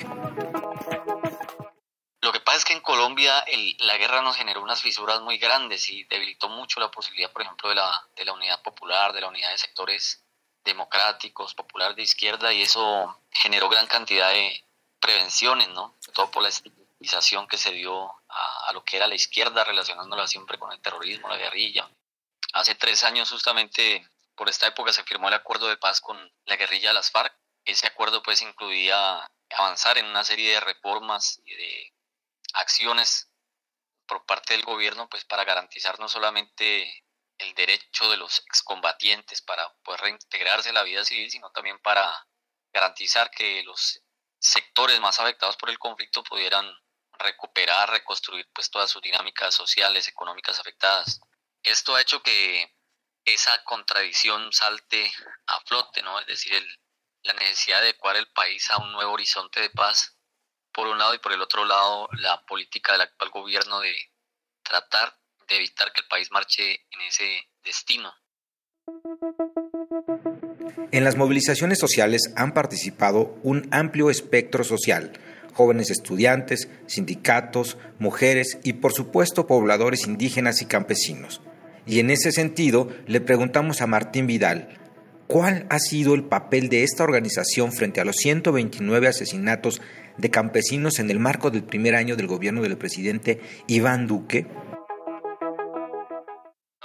[2.21, 5.37] Lo que pasa es que en Colombia el- la guerra nos generó unas fisuras muy
[5.37, 9.21] grandes y debilitó mucho la posibilidad, por ejemplo, de la, de la unidad popular, de
[9.21, 10.21] la unidad de sectores
[10.65, 14.63] democráticos, popular de izquierda, y eso generó gran cantidad de
[14.99, 15.95] prevenciones, ¿no?
[16.13, 20.57] Todo por la estigmatización que se dio a, lo que era la izquierda, relacionándola siempre
[20.57, 21.89] con el terrorismo, la guerrilla.
[22.53, 26.55] Hace tres años, justamente por esta época, se firmó el acuerdo de paz con la
[26.55, 27.33] guerrilla de las FARC.
[27.65, 31.93] Ese acuerdo, pues, incluía avanzar en una serie de reformas y de
[32.53, 33.29] acciones
[34.09, 37.05] por parte del gobierno pues para garantizar no solamente
[37.37, 42.27] el derecho de los excombatientes para poder reintegrarse a la vida civil, sino también para
[42.73, 44.01] garantizar que los
[44.39, 46.69] sectores más afectados por el conflicto pudieran
[47.19, 51.19] recuperar, reconstruir pues todas sus dinámicas sociales, económicas afectadas.
[51.63, 52.73] Esto ha hecho que
[53.25, 55.11] esa contradicción salte
[55.47, 56.19] a flote, ¿no?
[56.19, 56.79] Es decir, el-
[57.23, 60.15] la necesidad de adecuar el país a un nuevo horizonte de paz
[60.71, 63.93] por un lado y por el otro lado la política del actual gobierno de
[64.63, 68.13] tratar de evitar que el país marche en ese destino.
[70.91, 75.11] En las movilizaciones sociales han participado un amplio espectro social,
[75.59, 81.41] jóvenes estudiantes, sindicatos, mujeres y por supuesto pobladores indígenas y campesinos.
[81.85, 84.69] Y en ese sentido le preguntamos a Martín Vidal,
[85.27, 89.81] ¿cuál ha sido el papel de esta organización frente a los 129 asesinatos
[90.15, 94.47] de campesinos en el marco del primer año del gobierno del presidente Iván Duque?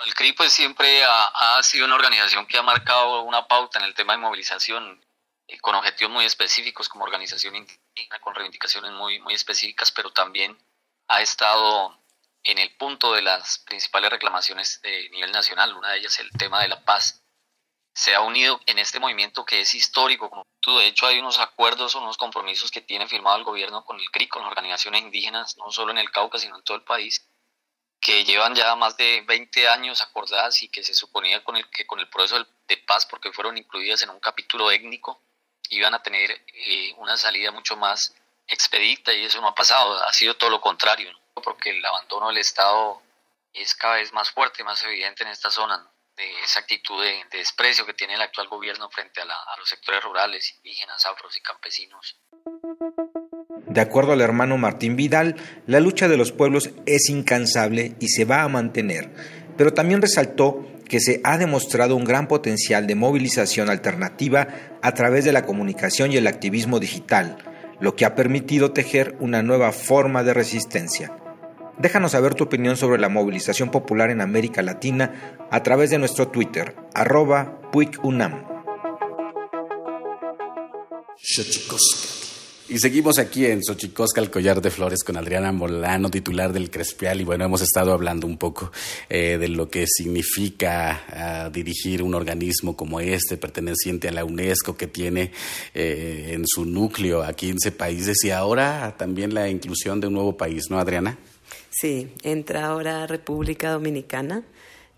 [0.05, 3.85] El CRI pues siempre ha, ha sido una organización que ha marcado una pauta en
[3.85, 5.04] el tema de movilización
[5.47, 10.57] eh, con objetivos muy específicos como organización indígena, con reivindicaciones muy, muy específicas, pero también
[11.09, 11.99] ha estado
[12.43, 16.63] en el punto de las principales reclamaciones de nivel nacional, una de ellas el tema
[16.63, 17.23] de la paz.
[17.95, 21.39] Se ha unido en este movimiento que es histórico, como tú, de hecho hay unos
[21.39, 25.57] acuerdos unos compromisos que tiene firmado el gobierno con el CRI, con las organizaciones indígenas,
[25.59, 27.29] no solo en el Cauca, sino en todo el país,
[28.01, 31.87] que llevan ya más de 20 años acordadas y que se suponía con el, que
[31.87, 35.23] con el proceso de paz, porque fueron incluidas en un capítulo étnico,
[35.71, 38.15] iban a tener eh, una salida mucho más
[38.47, 41.11] expedita y eso no ha pasado, ha sido todo lo contrario,
[41.43, 43.01] porque el abandono del Estado
[43.53, 47.85] es cada vez más fuerte, más evidente en esta zona, de esa actitud de, desprecio
[47.87, 52.17] que tiene el actual gobierno frente a, a los sectores rurales, indígenas, afros y campesinos.
[53.67, 55.37] De acuerdo al hermano Martín Vidal,
[55.67, 59.11] la lucha de los pueblos es incansable y se va a mantener,
[59.57, 64.49] pero también resaltó que se ha demostrado un gran potencial de movilización alternativa
[64.83, 67.39] a través de la comunicación y el activismo digital,
[67.81, 71.13] lo que ha permitido tejer una nueva forma de resistencia.
[71.79, 76.29] Déjanos saber tu opinión sobre la movilización popular en América Latina a través de nuestro
[76.29, 78.45] Twitter, arroba PuicUNAM.
[82.75, 87.21] Y seguimos aquí en Xochicosca, el collar de flores, con Adriana Molano, titular del Crespial.
[87.21, 88.73] Y bueno, hemos estado hablando un poco
[89.09, 94.77] eh, de lo que significa ah, dirigir un organismo como este, perteneciente a la UNESCO,
[94.77, 95.31] que tiene
[95.73, 100.37] eh, en su núcleo a 15 países y ahora también la inclusión de un nuevo
[100.37, 101.17] país, ¿no, Adriana?
[101.71, 104.43] Sí, entra ahora República Dominicana.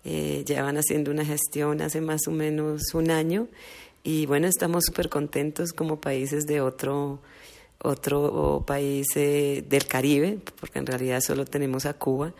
[0.03, 3.47] Eh, llevan haciendo una gestión hace más o menos un año.
[4.03, 7.21] Y bueno, estamos súper contentos como países de otro
[7.81, 12.33] otro país eh, del Caribe, porque en realidad solo tenemos a Cuba,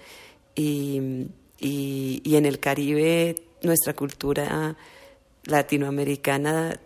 [0.55, 1.27] y,
[1.59, 4.75] y, en el Caribe nuestra cultura
[5.43, 6.79] latinoamericana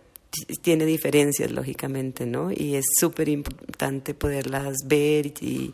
[0.60, 2.50] tiene diferencias, lógicamente, ¿no?
[2.50, 5.72] Y es súper importante poderlas ver y,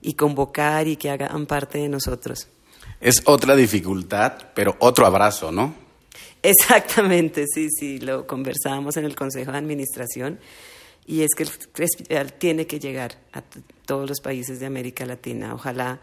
[0.00, 2.48] y convocar y que hagan parte de nosotros.
[3.00, 5.74] Es otra dificultad, pero otro abrazo, ¿no?
[6.42, 10.38] Exactamente, sí, sí, lo conversábamos en el Consejo de Administración
[11.10, 13.42] y es que el Crespial tiene que llegar a
[13.84, 15.52] todos los países de América Latina.
[15.52, 16.00] Ojalá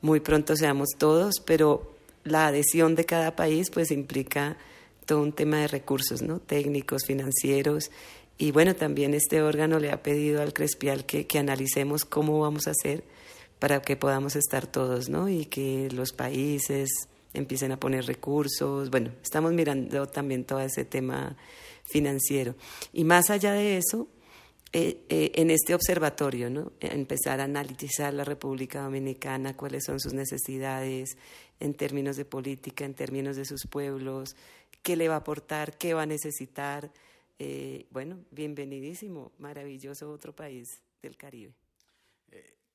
[0.00, 1.92] muy pronto seamos todos, pero
[2.24, 4.56] la adhesión de cada país pues implica
[5.04, 6.38] todo un tema de recursos, ¿no?
[6.38, 7.90] Técnicos, financieros.
[8.38, 12.68] Y bueno, también este órgano le ha pedido al Crespial que, que analicemos cómo vamos
[12.68, 13.04] a hacer
[13.58, 15.28] para que podamos estar todos, ¿no?
[15.28, 16.88] Y que los países
[17.34, 18.88] empiecen a poner recursos.
[18.88, 21.36] Bueno, estamos mirando también todo ese tema
[21.84, 22.54] financiero.
[22.94, 24.08] Y más allá de eso,
[24.72, 26.72] eh, eh, en este observatorio, ¿no?
[26.80, 31.16] empezar a analizar la República Dominicana, cuáles son sus necesidades
[31.58, 34.36] en términos de política, en términos de sus pueblos,
[34.82, 36.90] qué le va a aportar, qué va a necesitar.
[37.38, 41.52] Eh, bueno, bienvenidísimo, maravilloso otro país del Caribe.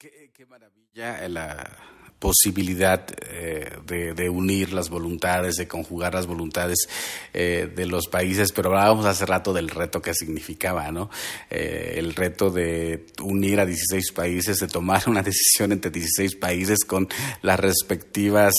[0.03, 1.77] Qué, maravilla la
[2.19, 6.89] posibilidad eh, de, unir las voluntades, de conjugar las voluntades
[7.33, 11.09] eh, de los países, pero hablábamos hace rato del reto que significaba, ¿no?
[11.49, 16.83] Eh, el reto de unir a 16 países, de tomar una decisión entre 16 países
[16.83, 17.07] con
[17.41, 18.55] las respectivas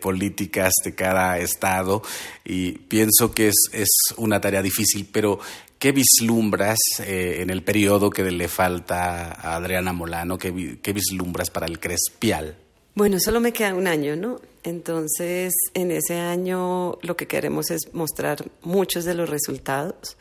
[0.00, 2.02] políticas de cada estado,
[2.44, 5.38] y pienso que es, es una tarea difícil, pero
[5.78, 10.36] ¿Qué vislumbras eh, en el periodo que le falta a Adriana Molano?
[10.36, 12.56] ¿Qué, ¿Qué, vislumbras para el Crespial?
[12.96, 14.40] Bueno, solo me queda un año, ¿no?
[14.64, 20.16] Entonces, en ese año lo que queremos es mostrar muchos de los resultados,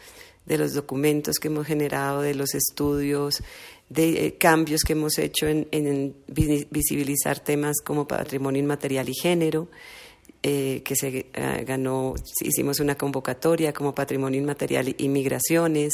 [0.46, 3.42] de los documentos que hemos generado, de los estudios,
[3.90, 9.70] de eh, cambios que hemos hecho en visibilizar temas como patrimonio inmaterial y género.
[10.44, 15.92] Eh, que se eh, ganó, hicimos una convocatoria como Patrimonio Inmaterial y Migraciones,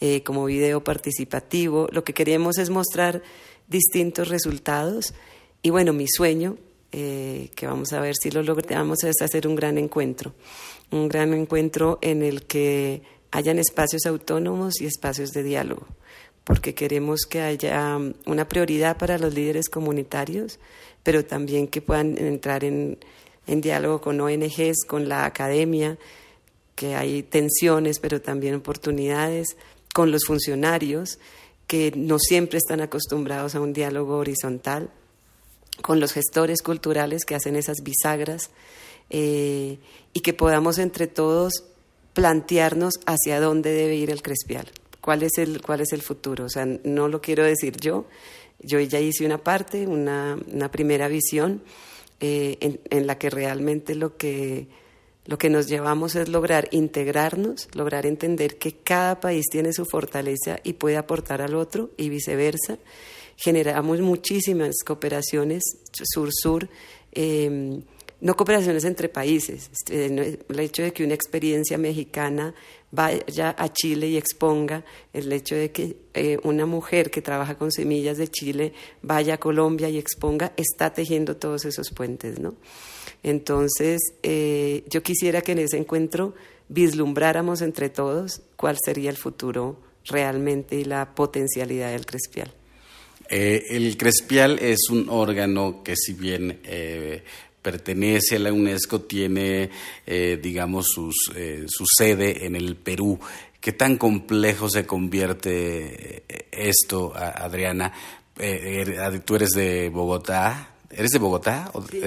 [0.00, 1.86] eh, como video participativo.
[1.92, 3.22] Lo que queremos es mostrar
[3.68, 5.14] distintos resultados.
[5.62, 6.56] Y bueno, mi sueño,
[6.90, 10.32] que vamos a ver si lo logramos, es hacer un gran encuentro,
[10.90, 15.86] un gran encuentro en el que hayan espacios autónomos y espacios de diálogo.
[16.44, 20.58] Porque queremos que haya una prioridad para los líderes comunitarios,
[21.02, 22.98] pero también que puedan entrar en,
[23.46, 25.98] en diálogo con ONGs, con la academia,
[26.74, 29.56] que hay tensiones, pero también oportunidades,
[29.94, 31.18] con los funcionarios,
[31.66, 34.90] que no siempre están acostumbrados a un diálogo horizontal,
[35.82, 38.50] con los gestores culturales que hacen esas bisagras,
[39.10, 39.78] eh,
[40.12, 41.64] y que podamos entre todos
[42.12, 44.70] plantearnos hacia dónde debe ir el Crespial,
[45.00, 46.46] cuál es el, cuál es el futuro.
[46.46, 48.06] O sea, no lo quiero decir yo,
[48.58, 51.62] yo ya hice una parte, una, una primera visión,
[52.20, 54.68] eh, en, la que realmente lo que,
[55.26, 60.58] lo que nos llevamos es lograr integrarnos, lograr entender que cada país tiene su fortaleza
[60.64, 62.78] y puede aportar al otro y viceversa.
[63.36, 65.62] Generamos muchísimas cooperaciones
[65.92, 66.68] sur-sur.
[67.12, 67.80] Eh,
[68.20, 69.70] no cooperaciones entre países.
[69.72, 72.54] Este, el hecho de que una experiencia mexicana
[72.96, 74.82] vaya a Chile y exponga,
[75.12, 78.72] el hecho de que eh, una mujer que trabaja con semillas de Chile
[79.02, 82.54] vaya a Colombia y exponga, está tejiendo todos esos puentes, ¿no?
[83.22, 86.34] Entonces, eh, yo quisiera que en ese encuentro
[86.68, 92.50] vislumbráramos entre todos cuál sería el futuro realmente y la potencialidad del Crespial.
[93.28, 96.60] Eh, el Crespial es un órgano que si bien
[97.66, 99.70] pertenece a la UNESCO, tiene,
[100.06, 101.32] eh, digamos, sus,
[101.66, 103.18] su sede en el Perú.
[103.60, 107.92] ¿Qué tan complejo se convierte esto, Adriana?
[109.24, 110.76] tú eres de Bogotá.
[110.90, 111.72] ¿Eres de Bogotá?
[111.90, 112.00] Sí,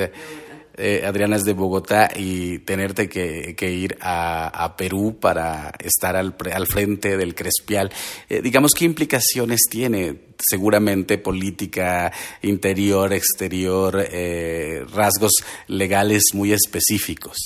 [0.80, 6.36] eh, Adriana es de Bogotá y tenerte que, ir a, Perú para estar al,
[6.68, 7.92] frente del Crespial,
[8.30, 10.30] eh, digamos, ¿qué implicaciones tiene?
[10.40, 12.12] Seguramente política
[12.42, 15.34] interior, exterior, eh, rasgos
[15.68, 17.38] legales muy específicos.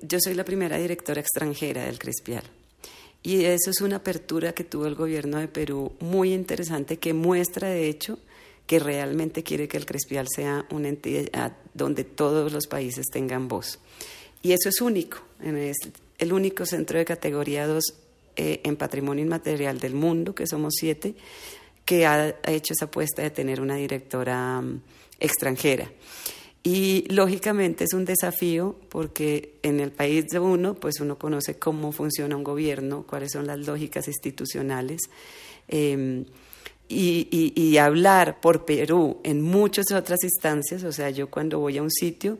[0.00, 2.44] Yo soy la primera directora extranjera del Crespial.
[3.22, 7.68] Y eso es una apertura que tuvo el gobierno de Perú muy interesante que muestra,
[7.68, 8.18] de hecho,
[8.68, 13.78] que realmente quiere que el Crespial sea una entidad donde todos los países tengan voz.
[14.42, 15.78] Y eso es único, es
[16.18, 17.82] el único centro de categoría 2
[18.36, 21.14] eh, en patrimonio inmaterial del mundo, que somos siete,
[21.86, 24.82] que ha, hecho esa apuesta de tener una directora mm,
[25.18, 25.90] extranjera.
[26.62, 31.90] Y lógicamente es un desafío porque en el país de uno, pues uno conoce cómo
[31.90, 35.00] funciona un gobierno, cuáles son las lógicas institucionales.
[35.68, 36.26] Em,
[36.88, 41.90] y, hablar por Perú en muchas otras instancias, o sea, yo cuando voy a un
[41.90, 42.38] sitio,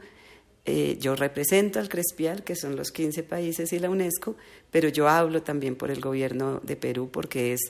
[0.64, 4.36] eh, yo represento al Crespial, que son los 15 países y la UNESCO,
[4.70, 7.60] pero yo hablo también por el gobierno de Perú porque es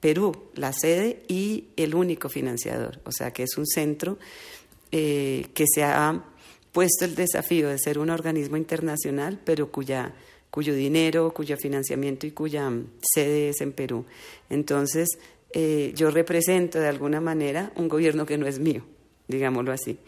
[0.00, 4.18] Perú la sede y el único financiador, o sea, que es un centro
[4.92, 6.24] eh, que se ha
[6.72, 10.14] puesto el desafío de ser un organismo internacional, pero cuya
[10.50, 12.72] cuyo dinero, cuyo financiamiento y cuya
[13.02, 14.06] sede es en Perú.
[14.48, 15.08] Entonces,
[15.50, 18.84] eh, yo represento de alguna manera un gobierno que no es mío,
[19.28, 19.98] digámoslo así.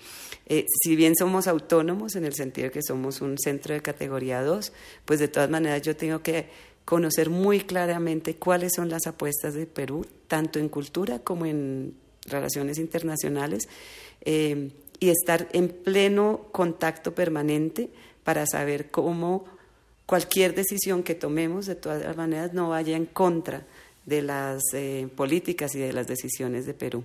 [0.47, 4.73] Eh, si bien somos autónomos en el sentido que somos un centro de categoría 2,
[5.05, 6.49] pues de todas maneras yo tengo que
[6.85, 11.95] conocer muy claramente cuáles son las apuestas de Perú, tanto en cultura como en
[12.27, 13.69] relaciones internacionales,
[14.23, 17.91] eh, y estar en pleno contacto permanente
[18.25, 19.45] para saber cómo
[20.05, 23.67] cualquier decisión que tomemos, de todas maneras, no vaya en contra
[24.07, 27.05] de las eh, políticas y de las decisiones de Perú.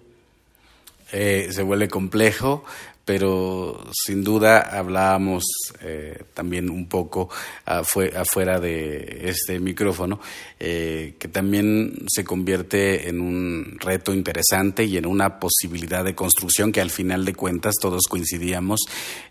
[1.12, 2.64] Eh, se vuelve complejo,
[3.06, 5.44] pero sin duda hablábamos
[5.82, 7.30] eh, también un poco
[7.66, 10.20] afuera de este micrófono,
[10.58, 16.82] que también se convierte en un reto interesante y en una posibilidad de construcción que
[16.82, 18.80] al final de cuentas todos coincidíamos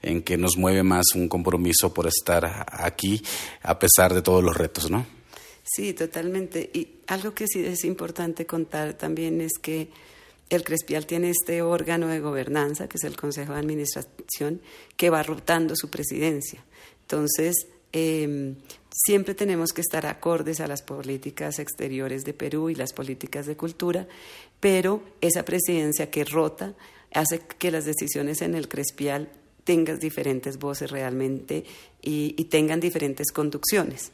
[0.01, 3.21] en que nos mueve más un compromiso por estar aquí
[3.63, 5.05] a pesar de todos los retos, ¿no?
[5.65, 6.71] Sí, totalmente.
[6.75, 9.89] Y algo que sí es importante contar también es que
[10.51, 14.61] el Crespial tiene este órgano de gobernanza, que es el Consejo de Administración,
[14.97, 16.63] que va rotando su presidencia.
[17.01, 18.57] Entonces, em,
[18.93, 23.57] siempre tenemos que estar acordes a las políticas exteriores de Perú y las políticas de
[23.57, 24.07] cultura,
[24.61, 26.75] pero esa presidencia que rota
[27.15, 29.31] hace que las decisiones en el Crespial
[29.65, 31.65] tengan diferentes voces realmente
[32.03, 34.11] y tengan diferentes conducciones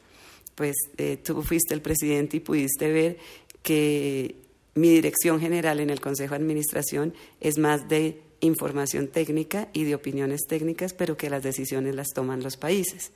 [0.61, 3.17] pues eh, tú fuiste el presidente y pudiste ver
[3.63, 4.35] que
[4.75, 9.95] mi dirección general en el Consejo de Administración es más de información técnica y de
[9.95, 13.13] opiniones técnicas, pero que las decisiones las toman los países.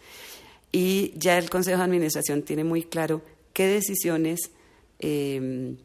[0.72, 3.20] Y ya el Consejo de Administración tiene muy claro
[3.53, 4.51] qué decisiones
[4.99, 5.76] em,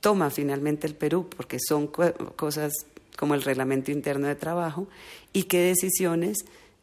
[0.00, 2.72] toma finalmente el Perú, porque son cosas
[3.16, 4.88] como el reglamento interno de trabajo,
[5.32, 6.38] y qué decisiones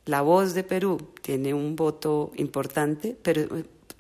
[0.06, 3.48] la voz de Perú tiene un voto importante, pero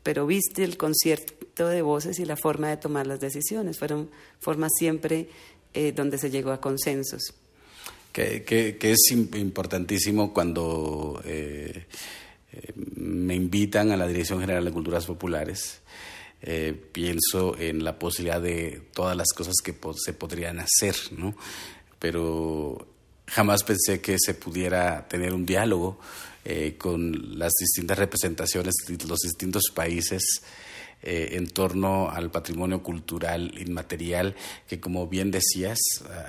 [0.04, 3.80] pero viste el concierto de voces y la forma de tomar las decisiones.
[3.80, 5.30] Fueron formas siempre
[5.74, 7.34] eh, donde se llegó a consensos.
[8.12, 11.86] Que, que, es importantísimo cuando eh,
[12.51, 15.80] eh, me invitan a la Dirección General de Culturas Populares.
[16.91, 21.36] pienso en la posibilidad de todas las cosas que se podrían hacer, ¿no?
[21.97, 22.93] Pero
[23.28, 25.99] jamás pensé que se pudiera tener un diálogo
[26.45, 30.41] eh, con las distintas representaciones de los distintos países
[31.05, 34.36] eh, en torno al patrimonio cultural inmaterial,
[34.67, 35.78] que como bien decías,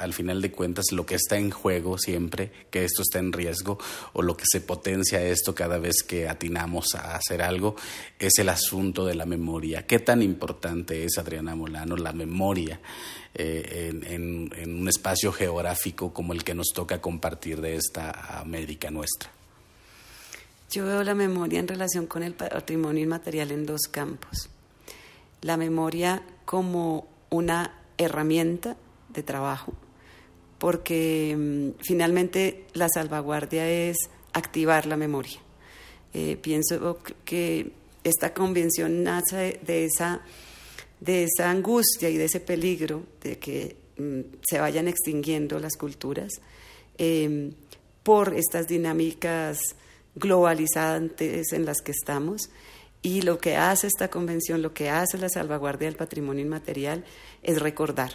[0.00, 3.78] al final de cuentas lo que está en juego siempre, que esto está en riesgo,
[4.14, 7.76] o lo que se potencia esto cada vez que atinamos a hacer algo,
[8.18, 9.86] es el asunto de la memoria.
[9.86, 12.80] ¿Qué tan importante es, Adriana Molano, la memoria?
[13.36, 19.28] Eh, en, un espacio geográfico como el que nos toca compartir de esta América nuestra.
[20.70, 24.48] Yo veo la memoria en relación con el patrimonio inmaterial en dos campos.
[25.40, 28.76] La memoria como una herramienta
[29.08, 29.72] de trabajo,
[30.58, 33.96] porque mm, finalmente la salvaguardia es
[34.32, 35.40] activar la memoria.
[36.12, 37.72] Eh, pienso que
[38.04, 40.22] esta convención nace de esa
[41.04, 46.32] de esa angustia y de ese peligro de que mm, se vayan extinguiendo las culturas
[46.96, 47.52] eh,
[48.02, 49.58] por estas dinámicas
[50.14, 52.50] globalizantes en las que estamos.
[53.02, 57.04] Y lo que hace esta convención, lo que hace la salvaguardia del patrimonio inmaterial
[57.42, 58.12] es recordar.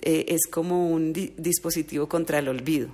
[0.00, 2.88] Eh, es como un dispositivo contra el olvido.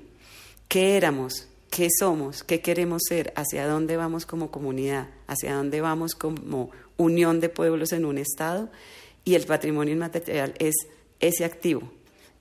[0.68, 1.48] ¿Qué éramos?
[1.70, 2.44] ¿Qué somos?
[2.44, 3.32] ¿Qué queremos ser?
[3.36, 5.08] ¿Hacia dónde vamos como comunidad?
[5.26, 8.70] ¿Hacia dónde vamos como unión de pueblos en un Estado?
[9.24, 10.74] Y el patrimonio inmaterial es
[11.20, 11.90] ese activo.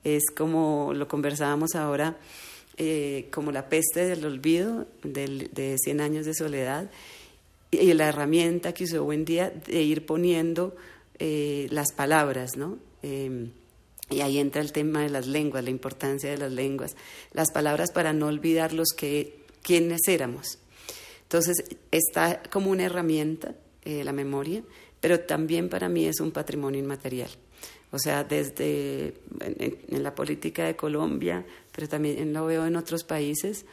[0.04, 2.16] Es como lo conversábamos ahora,
[2.76, 6.90] eh, como la peste del olvido de 100 años de soledad
[7.70, 10.74] y la herramienta que usó buen día de ir poniendo
[11.18, 12.78] eh, las palabras, ¿no?
[13.02, 13.50] Em,
[14.10, 16.96] y ahí entra el tema de las lenguas, la importancia de las lenguas,
[17.32, 20.58] las palabras para no olvidar los que quiénes éramos.
[21.24, 23.54] Entonces está como una herramienta
[23.84, 24.62] eh, la memoria,
[25.00, 27.30] pero también para mí es un patrimonio inmaterial.
[27.90, 31.44] O sea, desde en, la política de Colombia,
[31.74, 33.64] pero también lo veo en otros países,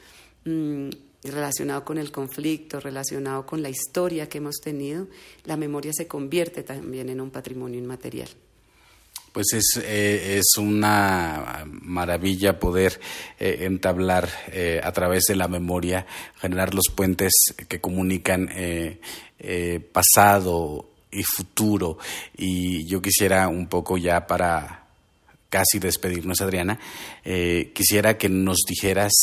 [0.46, 0.90] mm,
[1.24, 5.08] relacionado con el conflicto, relacionado con la historia que hemos tenido,
[5.44, 8.30] la memoria se convierte también en un patrimonio inmaterial.
[9.34, 13.02] Pues es, eh, es una maravilla poder
[13.38, 16.06] eh, entablar eh, a través de la memoria,
[16.38, 17.34] generar los puentes
[17.68, 18.50] que comunican
[19.92, 21.98] pasado y futuro.
[22.38, 24.86] Y yo quisiera un poco ya para
[25.50, 26.80] casi despedirnos, Adriana,
[27.74, 29.14] quisiera que nos dijeras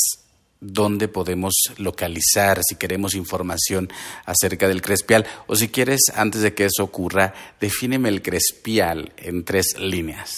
[0.62, 3.90] dónde podemos localizar si queremos información
[4.24, 5.26] acerca del crespial.
[5.48, 10.32] O si quieres, antes de que eso ocurra, defíneme el crespial en tres líneas.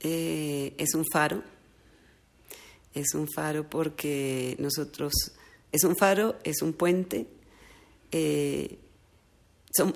[0.00, 1.42] Eh, es un faro.
[2.92, 5.12] Es un faro porque nosotros,
[5.70, 7.26] es un faro, es un puente,
[8.10, 8.78] eh,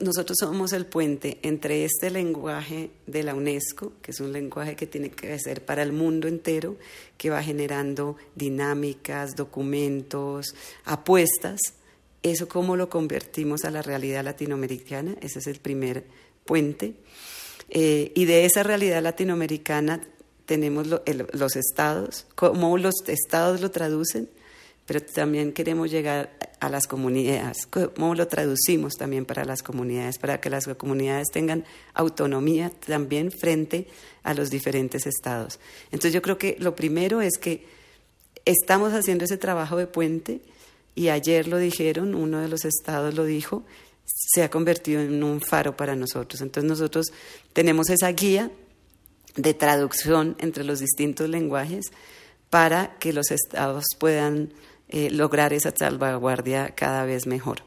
[0.01, 4.87] nosotros somos el puente entre este lenguaje de la UNESCO, que es un lenguaje que
[4.87, 6.77] tiene que ser para el mundo entero,
[7.17, 10.55] que va generando dinámicas, documentos,
[10.85, 11.61] apuestas.
[12.23, 16.05] Eso cómo lo convertimos a la realidad latinoamericana, ese es el primer
[16.45, 16.95] puente.
[17.71, 20.01] Eh, y de esa realidad latinoamericana
[20.45, 24.29] tenemos los estados, cómo los estados lo traducen,
[24.91, 30.41] pero también queremos llegar a las comunidades, cómo lo traducimos también para las comunidades, para
[30.41, 31.65] que las comunidades tengan
[31.95, 33.87] autonomía también frente
[34.25, 35.61] a los diferentes estados.
[35.93, 37.69] Entonces yo creo que lo primero es que
[38.45, 40.41] estamos haciendo ese trabajo de puente
[40.97, 43.63] y ayer lo dijeron, uno de los estados lo dijo,
[44.05, 46.41] se ha convertido en un faro para nosotros.
[46.41, 47.13] Entonces nosotros
[47.53, 48.51] tenemos esa guía
[49.37, 51.93] de traducción entre los distintos lenguajes
[52.51, 54.53] para que los estados puedan
[54.93, 57.63] eh, lograr esa salvaguardia cada vez mejor.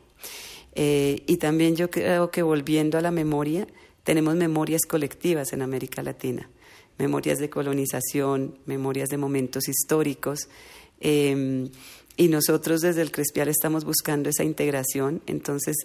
[0.75, 3.65] Eh, y también yo creo que volviendo a la memoria,
[4.03, 6.49] tenemos memorias colectivas en América Latina,
[6.97, 10.49] memorias de colonización, memorias de momentos históricos.
[10.99, 11.69] Em,
[12.17, 15.21] y nosotros desde el Crespial estamos buscando esa integración.
[15.25, 15.77] Entonces,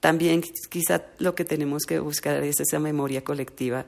[0.00, 3.86] también quizá lo que tenemos que buscar es esa memoria colectiva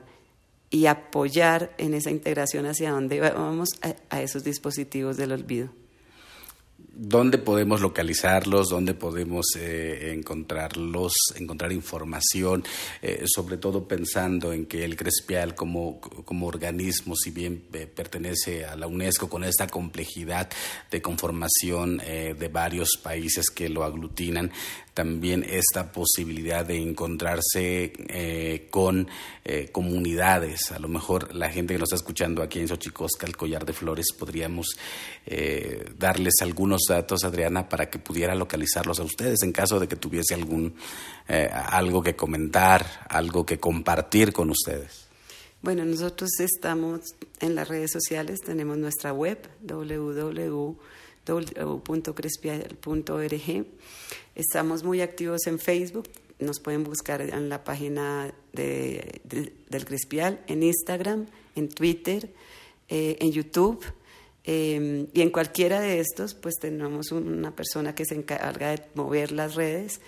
[0.69, 3.69] y apoyar en esa integración hacia donde vamos
[4.09, 5.69] a esos dispositivos del olvido
[6.99, 12.63] dónde podemos localizarlos, dónde podemos eh, encontrarlos, encontrar información,
[13.01, 18.65] eh, sobre todo pensando en que el Crespial como, como organismo, si bien eh, pertenece
[18.65, 20.49] a la UNESCO con esta complejidad
[20.91, 24.51] de conformación de varios países que lo aglutinan,
[24.99, 29.07] también esta posibilidad de encontrarse eh, con
[29.45, 30.73] eh, comunidades.
[30.73, 33.71] A lo mejor la gente que nos está escuchando aquí en Xochicosca, el Collar de
[33.71, 34.75] Flores, podríamos
[35.25, 39.95] eh, darles algunos datos, Adriana, para que pudiera localizarlos a ustedes en caso de que
[39.95, 40.75] tuviese algún
[41.53, 45.07] algo que comentar, algo que compartir con ustedes.
[45.61, 46.99] Bueno, nosotros estamos
[47.39, 50.77] en las redes sociales, tenemos nuestra web www
[54.35, 56.09] Estamos muy activos en Facebook,
[56.39, 59.21] nos pueden buscar en la página de,
[59.69, 62.29] del Crespial, en Instagram, en Twitter,
[62.87, 63.83] eh, en YouTube.
[64.45, 69.31] Eh, y en cualquiera de estos, pues tenemos una persona que se encarga de mover
[69.31, 69.99] las redes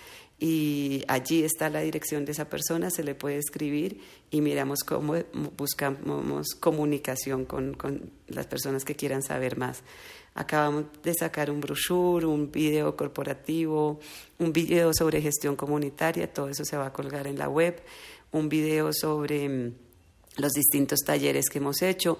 [0.44, 5.14] y allí está la dirección de esa persona, se le puede escribir y miramos cómo
[5.56, 9.84] buscamos comunicación con, con las personas que quieran saber más.
[10.34, 14.00] Acabamos de sacar un brochure, un video corporativo,
[14.38, 17.82] un video sobre gestión comunitaria, todo eso se va a colgar en la web,
[18.32, 19.74] un video sobre mm,
[20.38, 22.18] los distintos talleres que hemos hecho,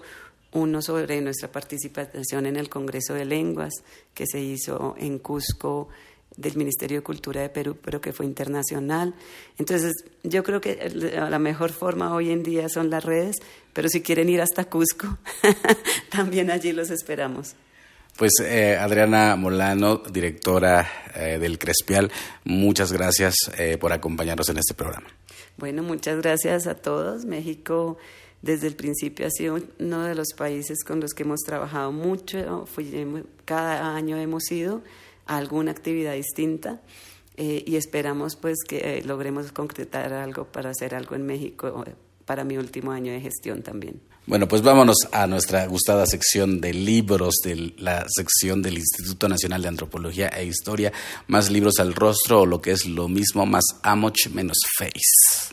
[0.53, 3.73] uno sobre nuestra participación en el Congreso de Lenguas
[4.13, 5.89] que se hizo en Cusco
[6.37, 9.15] del Ministerio de Cultura de Perú, pero que fue internacional.
[9.59, 9.93] Entonces,
[10.23, 13.37] yo creo que la mejor forma hoy en día son las redes,
[13.73, 15.19] pero si quieren ir hasta Cusco,
[16.11, 17.55] también allí los esperamos.
[18.17, 22.11] Pues eh, Adriana Molano, directora eh, del Crespial,
[22.45, 25.09] muchas gracias eh, por acompañarnos en este programa.
[25.57, 27.25] Bueno, muchas gracias a todos.
[27.25, 27.97] México
[28.43, 32.67] desde el principio ha sido uno de los países con los que hemos trabajado mucho.
[33.45, 34.83] cada año hemos ido
[35.27, 36.81] a alguna actividad distinta
[37.37, 41.85] y esperamos pues que logremos concretar algo para hacer algo en México
[42.25, 44.01] para mi último año de gestión también.
[44.25, 49.63] Bueno, pues vámonos a nuestra gustada sección de libros, de la sección del Instituto Nacional
[49.63, 50.93] de Antropología e Historia,
[51.27, 55.53] más libros al rostro o lo que es lo mismo, más amoch menos face.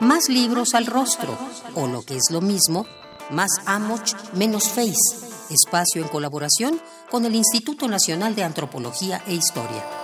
[0.00, 1.36] Más libros al rostro
[1.74, 2.86] o lo que es lo mismo,
[3.32, 5.26] más amoch menos face.
[5.50, 9.97] Espacio en colaboración con el Instituto Nacional de Antropología e Historia.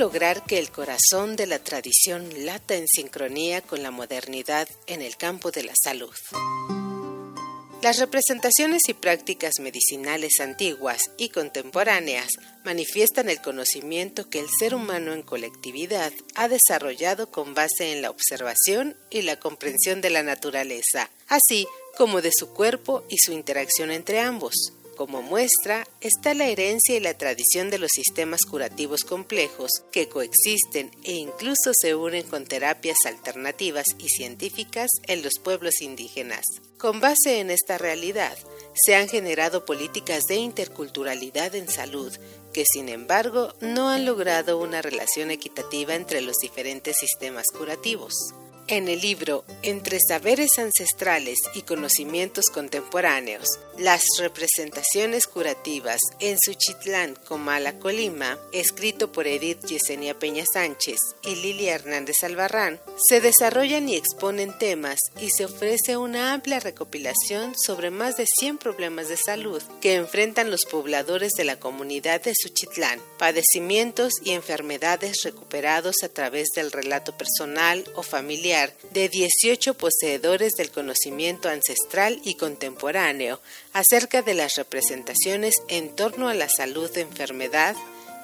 [0.00, 5.18] Lograr que el corazón de la tradición lata en sincronía con la modernidad en el
[5.18, 6.14] campo de la salud?
[7.82, 12.30] Las representaciones y prácticas medicinales antiguas y contemporáneas
[12.64, 18.08] manifiestan el conocimiento que el ser humano en colectividad ha desarrollado con base en la
[18.08, 21.66] observación y la comprensión de la naturaleza, así
[21.98, 24.72] como de su cuerpo y su interacción entre ambos.
[25.00, 30.90] Como muestra está la herencia y la tradición de los sistemas curativos complejos que coexisten
[31.04, 36.44] e incluso se unen con terapias alternativas y científicas en los pueblos indígenas.
[36.76, 38.36] Con base en esta realidad,
[38.74, 42.14] se han generado políticas de interculturalidad en salud
[42.52, 48.12] que sin embargo no han logrado una relación equitativa entre los diferentes sistemas curativos.
[48.70, 57.80] En el libro Entre saberes ancestrales y conocimientos contemporáneos, las representaciones curativas en Suchitlán, Comala,
[57.80, 64.56] Colima, escrito por Edith Yesenia Peña Sánchez y Lilia Hernández Albarrán, se desarrollan y exponen
[64.56, 69.96] temas y se ofrece una amplia recopilación sobre más de 100 problemas de salud que
[69.96, 76.70] enfrentan los pobladores de la comunidad de Suchitlán, padecimientos y enfermedades recuperados a través del
[76.70, 78.59] relato personal o familiar
[78.92, 83.40] de 18 poseedores del conocimiento ancestral y contemporáneo
[83.72, 87.76] acerca de las representaciones en torno a la salud enfermedad,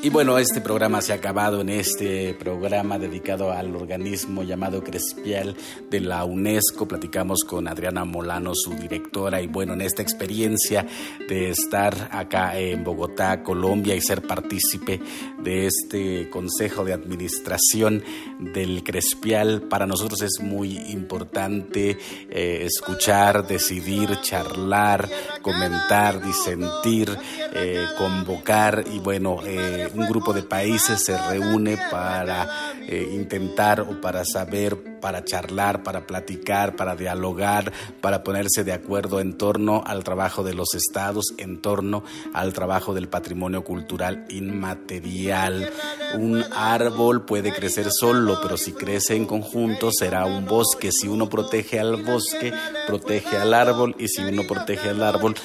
[0.03, 5.55] Y bueno, este programa se ha acabado en este programa dedicado al organismo llamado Crespial
[5.89, 6.85] de la UNESCO.
[6.85, 10.85] Platicamos con Adriana Molano, su directora, y bueno, en esta experiencia
[11.29, 14.99] de estar acá en Bogotá, Colombia, y ser partícipe
[15.41, 18.03] de este Consejo de Administración
[18.39, 21.97] del Crespial, para nosotros es muy importante
[22.29, 25.09] eh, escuchar, decidir, charlar,
[25.41, 27.17] comentar, disentir,
[27.55, 34.01] eh, convocar y bueno, eh, un grupo de países se reúne para eh, intentar o
[34.01, 37.71] para saber, para charlar, para platicar, para dialogar,
[38.01, 42.93] para ponerse de acuerdo en torno al trabajo de los estados, en torno al trabajo
[42.93, 45.71] del patrimonio cultural inmaterial.
[46.15, 50.91] Un árbol puede crecer solo, pero si crece en conjunto será un bosque.
[50.91, 52.53] Si uno protege al bosque,
[52.87, 55.35] protege al árbol y si uno protege al árbol,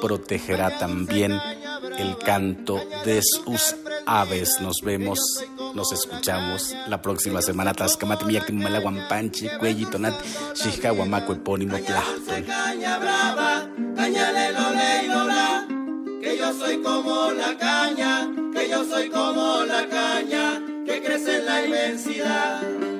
[0.00, 1.32] protegerá también
[1.98, 3.74] el canto de sus
[4.06, 4.60] aves.
[4.60, 5.18] Nos vemos,
[5.74, 7.72] nos escuchamos la próxima semana.
[7.72, 10.14] Taskamati miyaki malaguampanchi, cuellito nat,
[10.54, 12.44] shishka guamaco epónimo plahton.
[12.44, 14.74] Caña brava, caña lelo
[16.24, 21.46] que yo soy como la caña, que yo soy como la caña, que crece en
[21.46, 22.93] la inmensidad.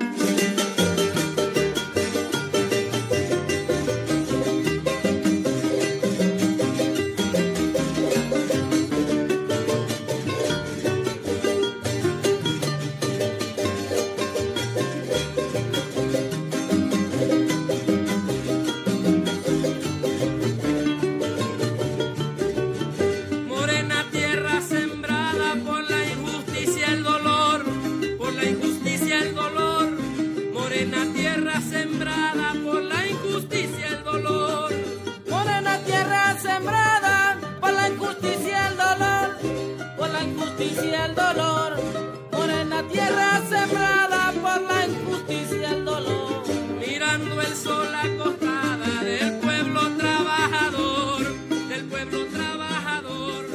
[47.65, 53.47] Mirando el sol acostada del pueblo trabajador, del pueblo trabajador.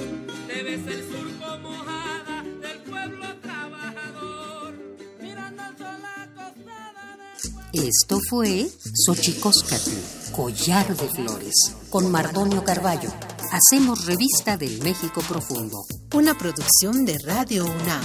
[0.48, 4.74] Debe ser surco mojada del pueblo trabajador.
[5.22, 8.72] Mirando el sol acostada del pueblo Esto fue
[9.06, 13.12] Xochicóscatl, Collar de Flores, con Mardonio Carballo.
[13.52, 15.86] Hacemos revista del México Profundo.
[16.14, 18.04] Una producción de Radio UNAM.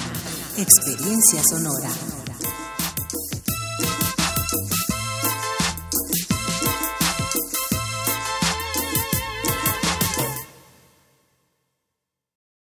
[0.57, 1.91] Experiencia sonora.